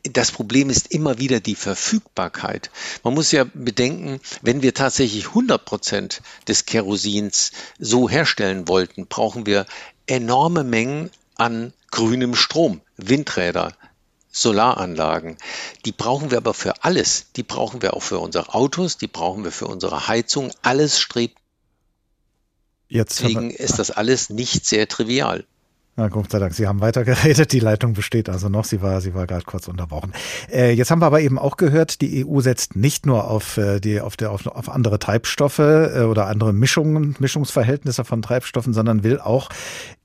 [0.03, 2.71] das Problem ist immer wieder die Verfügbarkeit.
[3.03, 9.45] Man muss ja bedenken, wenn wir tatsächlich 100 Prozent des Kerosins so herstellen wollten, brauchen
[9.45, 9.65] wir
[10.07, 13.73] enorme Mengen an grünem Strom, Windräder,
[14.31, 15.37] Solaranlagen.
[15.85, 17.27] Die brauchen wir aber für alles.
[17.35, 20.51] Die brauchen wir auch für unsere Autos, die brauchen wir für unsere Heizung.
[20.61, 21.37] Alles strebt.
[22.87, 25.45] Jetzt Deswegen ist das alles nicht sehr trivial.
[25.97, 27.51] Na, Gott sei Dank, Sie haben weitergeredet.
[27.51, 28.63] Die Leitung besteht also noch.
[28.63, 30.13] Sie war, sie war gerade kurz unterbrochen.
[30.49, 33.81] Äh, jetzt haben wir aber eben auch gehört, die EU setzt nicht nur auf, äh,
[33.81, 39.03] die, auf, der, auf, auf andere Treibstoffe äh, oder andere Mischungen, Mischungsverhältnisse von Treibstoffen, sondern
[39.03, 39.49] will auch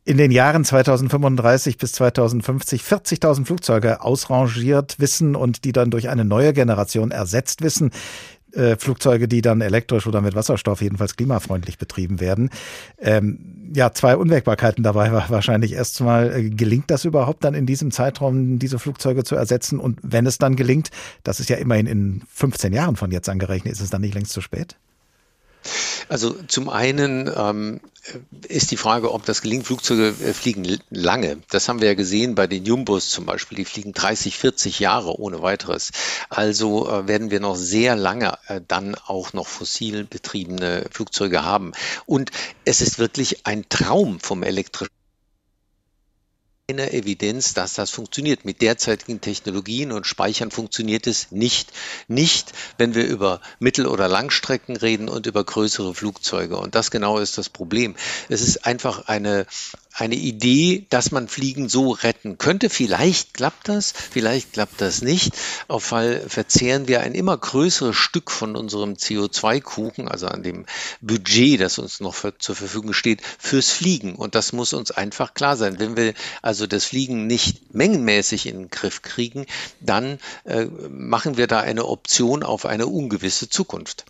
[0.05, 6.25] in den Jahren 2035 bis 2050 40.000 Flugzeuge ausrangiert wissen und die dann durch eine
[6.25, 7.91] neue Generation ersetzt wissen,
[8.57, 12.51] äh, Flugzeuge, die dann elektrisch oder mit Wasserstoff jedenfalls klimafreundlich betrieben werden.
[12.99, 17.91] Ähm, ja, zwei Unwägbarkeiten dabei war wahrscheinlich erstmal, äh, gelingt das überhaupt dann in diesem
[17.91, 19.79] Zeitraum, diese Flugzeuge zu ersetzen?
[19.79, 20.91] Und wenn es dann gelingt,
[21.23, 24.33] das ist ja immerhin in 15 Jahren von jetzt angerechnet, ist es dann nicht längst
[24.33, 24.77] zu spät?
[26.09, 27.81] Also zum einen ähm,
[28.49, 29.67] ist die Frage, ob das gelingt.
[29.67, 31.39] Flugzeuge äh, fliegen lange.
[31.51, 33.57] Das haben wir ja gesehen bei den Jumbos zum Beispiel.
[33.57, 35.93] Die fliegen 30, 40 Jahre ohne weiteres.
[36.29, 41.73] Also äh, werden wir noch sehr lange äh, dann auch noch fossil betriebene Flugzeuge haben.
[42.07, 42.31] Und
[42.65, 44.96] es ist wirklich ein Traum vom elektrischen
[46.69, 48.45] keine Evidenz, dass das funktioniert.
[48.45, 51.73] Mit derzeitigen Technologien und Speichern funktioniert es nicht.
[52.09, 56.57] Nicht, wenn wir über Mittel- oder Langstrecken reden und über größere Flugzeuge.
[56.57, 57.95] Und das genau ist das Problem.
[58.29, 59.47] Es ist einfach eine
[59.99, 62.69] eine Idee, dass man Fliegen so retten könnte.
[62.69, 65.33] Vielleicht klappt das, vielleicht klappt das nicht.
[65.69, 70.67] Auf Fall verzehren wir ein immer größeres Stück von unserem CO2-Kuchen, also an dem
[71.01, 74.17] Budget, das uns noch für, zur Verfügung steht, fürs Fliegen.
[74.17, 75.79] Und das muss uns einfach klar sein.
[75.79, 79.47] Wenn wir also das Fliegen nicht mengenmäßig in den Griff kriegen,
[79.81, 84.05] dann äh, machen wir da eine Option auf eine ungewisse Zukunft.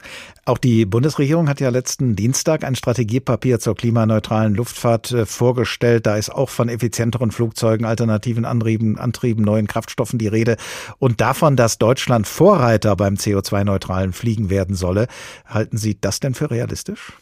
[0.49, 6.07] Auch die Bundesregierung hat ja letzten Dienstag ein Strategiepapier zur klimaneutralen Luftfahrt äh, vorgestellt.
[6.07, 10.57] Da ist auch von effizienteren Flugzeugen, alternativen Antrieben, Antrieben, neuen Kraftstoffen die Rede
[11.01, 15.09] und davon, dass Deutschland Vorreiter beim CO2-neutralen Fliegen werden solle.
[15.47, 17.13] Halten Sie das denn für realistisch?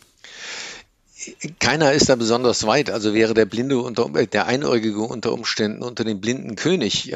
[1.59, 2.91] Keiner ist da besonders weit.
[2.91, 7.15] Also wäre der Blinde unter der Einäugige unter Umständen unter dem blinden König.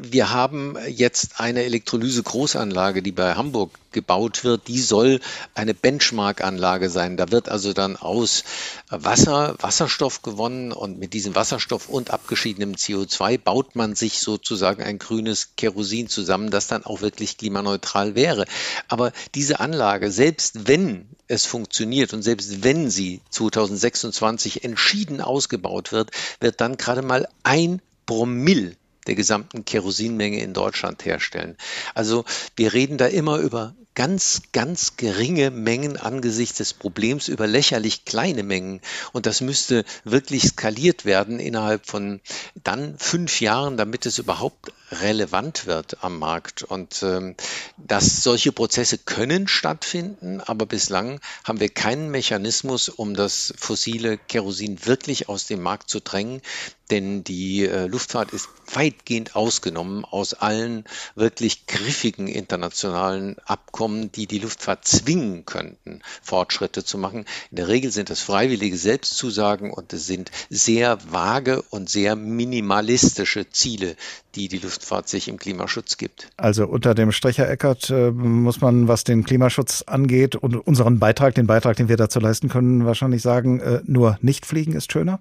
[0.00, 4.68] Wir haben jetzt eine Elektrolyse-Großanlage, die bei Hamburg gebaut wird.
[4.68, 5.20] Die soll
[5.54, 7.16] eine Benchmark-Anlage sein.
[7.16, 8.44] Da wird also dann aus
[8.90, 14.98] Wasser Wasserstoff gewonnen und mit diesem Wasserstoff und abgeschiedenem CO2 baut man sich sozusagen ein
[14.98, 18.44] grünes Kerosin zusammen, das dann auch wirklich klimaneutral wäre.
[18.88, 26.10] Aber diese Anlage, selbst wenn es funktioniert und selbst wenn sie 2026 entschieden ausgebaut wird,
[26.40, 28.76] wird dann gerade mal ein Promille
[29.08, 31.56] der gesamten Kerosinmenge in Deutschland herstellen.
[31.94, 32.24] Also
[32.56, 38.44] wir reden da immer über ganz, ganz geringe Mengen angesichts des Problems über lächerlich kleine
[38.44, 38.80] Mengen.
[39.12, 42.20] Und das müsste wirklich skaliert werden innerhalb von
[42.62, 46.62] dann fünf Jahren, damit es überhaupt relevant wird am Markt.
[46.62, 47.34] Und ähm,
[47.76, 54.86] dass solche Prozesse können stattfinden, aber bislang haben wir keinen Mechanismus, um das fossile Kerosin
[54.86, 56.40] wirklich aus dem Markt zu drängen.
[56.90, 60.84] Denn die äh, Luftfahrt ist weitgehend ausgenommen aus allen
[61.14, 67.24] wirklich griffigen internationalen Abkommen, die die Luftfahrt zwingen könnten, Fortschritte zu machen.
[67.50, 73.48] In der Regel sind das freiwillige Selbstzusagen und es sind sehr vage und sehr minimalistische
[73.50, 73.96] Ziele,
[74.34, 76.30] die die Luftfahrt sich im Klimaschutz gibt.
[76.36, 81.34] Also unter dem Strecher Eckert äh, muss man, was den Klimaschutz angeht und unseren Beitrag,
[81.34, 85.20] den Beitrag, den wir dazu leisten können, wahrscheinlich sagen, äh, nur nicht fliegen ist schöner?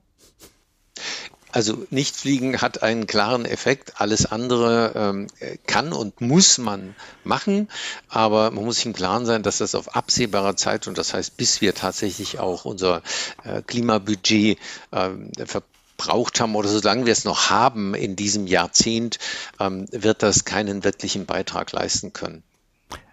[1.57, 3.99] Also Nichtfliegen hat einen klaren Effekt.
[3.99, 5.27] Alles andere ähm,
[5.65, 6.93] kann und muss man
[7.23, 7.67] machen.
[8.09, 11.35] Aber man muss sich im Klaren sein, dass das auf absehbarer Zeit und das heißt,
[11.35, 13.01] bis wir tatsächlich auch unser
[13.43, 14.59] äh, Klimabudget
[14.91, 15.09] äh,
[15.47, 19.17] verbraucht haben oder solange wir es noch haben in diesem Jahrzehnt,
[19.59, 22.43] ähm, wird das keinen wirklichen Beitrag leisten können.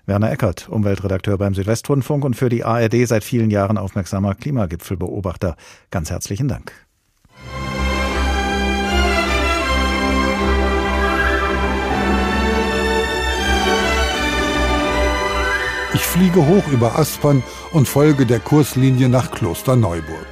[0.05, 5.57] Werner Eckert, Umweltredakteur beim Südwestrundfunk und für die ARD seit vielen Jahren aufmerksamer Klimagipfelbeobachter.
[5.91, 6.75] Ganz herzlichen Dank.
[16.15, 17.43] Fliege hoch über Aspern
[17.73, 20.29] und folge der Kurslinie nach Klosterneuburg.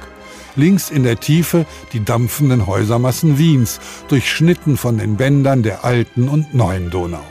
[0.55, 6.53] Links in der Tiefe die dampfenden Häusermassen Wiens, durchschnitten von den Bändern der alten und
[6.53, 7.25] neuen Donau.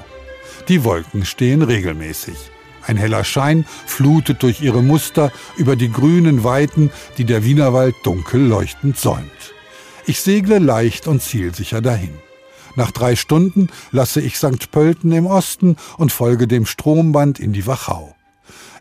[0.68, 2.36] Die Wolken stehen regelmäßig.
[2.86, 8.42] Ein heller Schein flutet durch ihre Muster über die grünen Weiten, die der Wienerwald dunkel
[8.42, 9.54] leuchtend säumt.
[10.04, 12.18] Ich segle leicht und zielsicher dahin.
[12.76, 14.70] Nach drei Stunden lasse ich St.
[14.70, 18.14] Pölten im Osten und folge dem Stromband in die Wachau.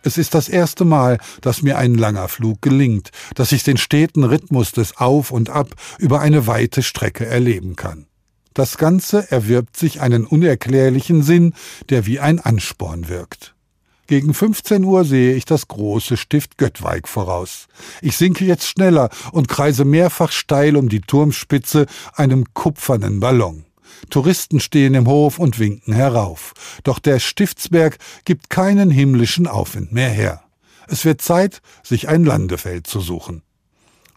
[0.03, 4.23] Es ist das erste Mal, dass mir ein langer Flug gelingt, dass ich den steten
[4.23, 8.07] Rhythmus des Auf und Ab über eine weite Strecke erleben kann.
[8.53, 11.53] Das Ganze erwirbt sich einen unerklärlichen Sinn,
[11.89, 13.55] der wie ein Ansporn wirkt.
[14.07, 17.67] Gegen 15 Uhr sehe ich das große Stift Göttweig voraus.
[18.01, 21.85] Ich sinke jetzt schneller und kreise mehrfach steil um die Turmspitze
[22.15, 23.63] einem kupfernen Ballon.
[24.09, 26.53] Touristen stehen im Hof und winken herauf.
[26.83, 30.43] Doch der Stiftsberg gibt keinen himmlischen Aufwind mehr her.
[30.87, 33.43] Es wird Zeit, sich ein Landefeld zu suchen.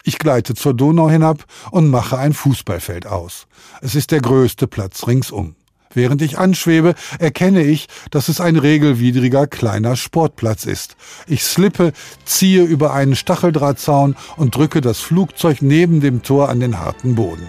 [0.03, 3.47] Ich gleite zur Donau hinab und mache ein Fußballfeld aus.
[3.81, 5.55] Es ist der größte Platz ringsum.
[5.95, 10.97] Während ich anschwebe, erkenne ich, dass es ein regelwidriger kleiner Sportplatz ist.
[11.25, 11.93] Ich slippe,
[12.25, 17.47] ziehe über einen Stacheldrahtzaun und drücke das Flugzeug neben dem Tor an den harten Boden.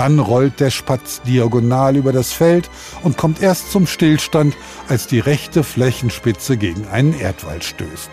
[0.00, 2.70] Dann rollt der Spatz diagonal über das Feld
[3.02, 4.56] und kommt erst zum Stillstand,
[4.88, 8.10] als die rechte Flächenspitze gegen einen Erdwall stößt.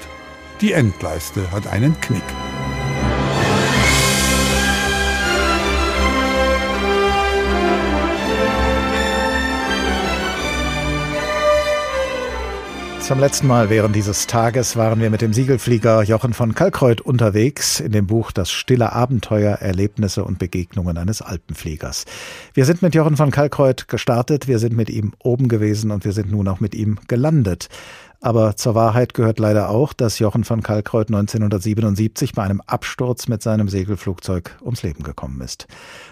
[0.59, 2.25] Die Endleiste hat einen Knick.
[13.07, 17.79] Zum letzten Mal während dieses Tages waren wir mit dem Siegelflieger Jochen von Kalkreuth unterwegs
[17.79, 22.03] in dem Buch Das stille Abenteuer, Erlebnisse und Begegnungen eines Alpenfliegers.
[22.53, 26.11] Wir sind mit Jochen von Kalkreuth gestartet, wir sind mit ihm oben gewesen und wir
[26.11, 27.69] sind nun auch mit ihm gelandet.
[28.19, 33.41] Aber zur Wahrheit gehört leider auch, dass Jochen von Kalkreuth 1977 bei einem Absturz mit
[33.41, 35.67] seinem Segelflugzeug ums Leben gekommen ist.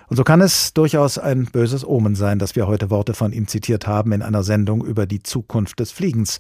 [0.08, 3.50] Und so kann es durchaus ein böses Omen sein, dass wir heute Worte von ihm
[3.50, 6.40] zitiert haben in einer Sendung über die Zukunft des Fliegens.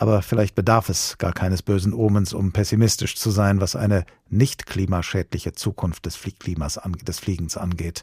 [0.00, 4.64] Aber vielleicht bedarf es gar keines bösen Omens, um pessimistisch zu sein, was eine nicht
[4.64, 8.02] klimaschädliche Zukunft des, Fliegklimas, des Fliegens angeht.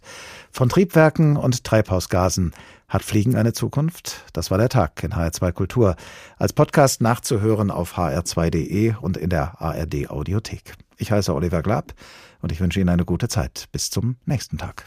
[0.51, 2.51] Von Triebwerken und Treibhausgasen
[2.87, 4.25] hat Fliegen eine Zukunft?
[4.33, 5.95] Das war der Tag in HR2 Kultur.
[6.37, 10.75] Als Podcast nachzuhören auf hr2.de und in der ARD Audiothek.
[10.97, 11.95] Ich heiße Oliver Glab
[12.43, 13.69] und ich wünsche Ihnen eine gute Zeit.
[13.71, 14.85] Bis zum nächsten Tag.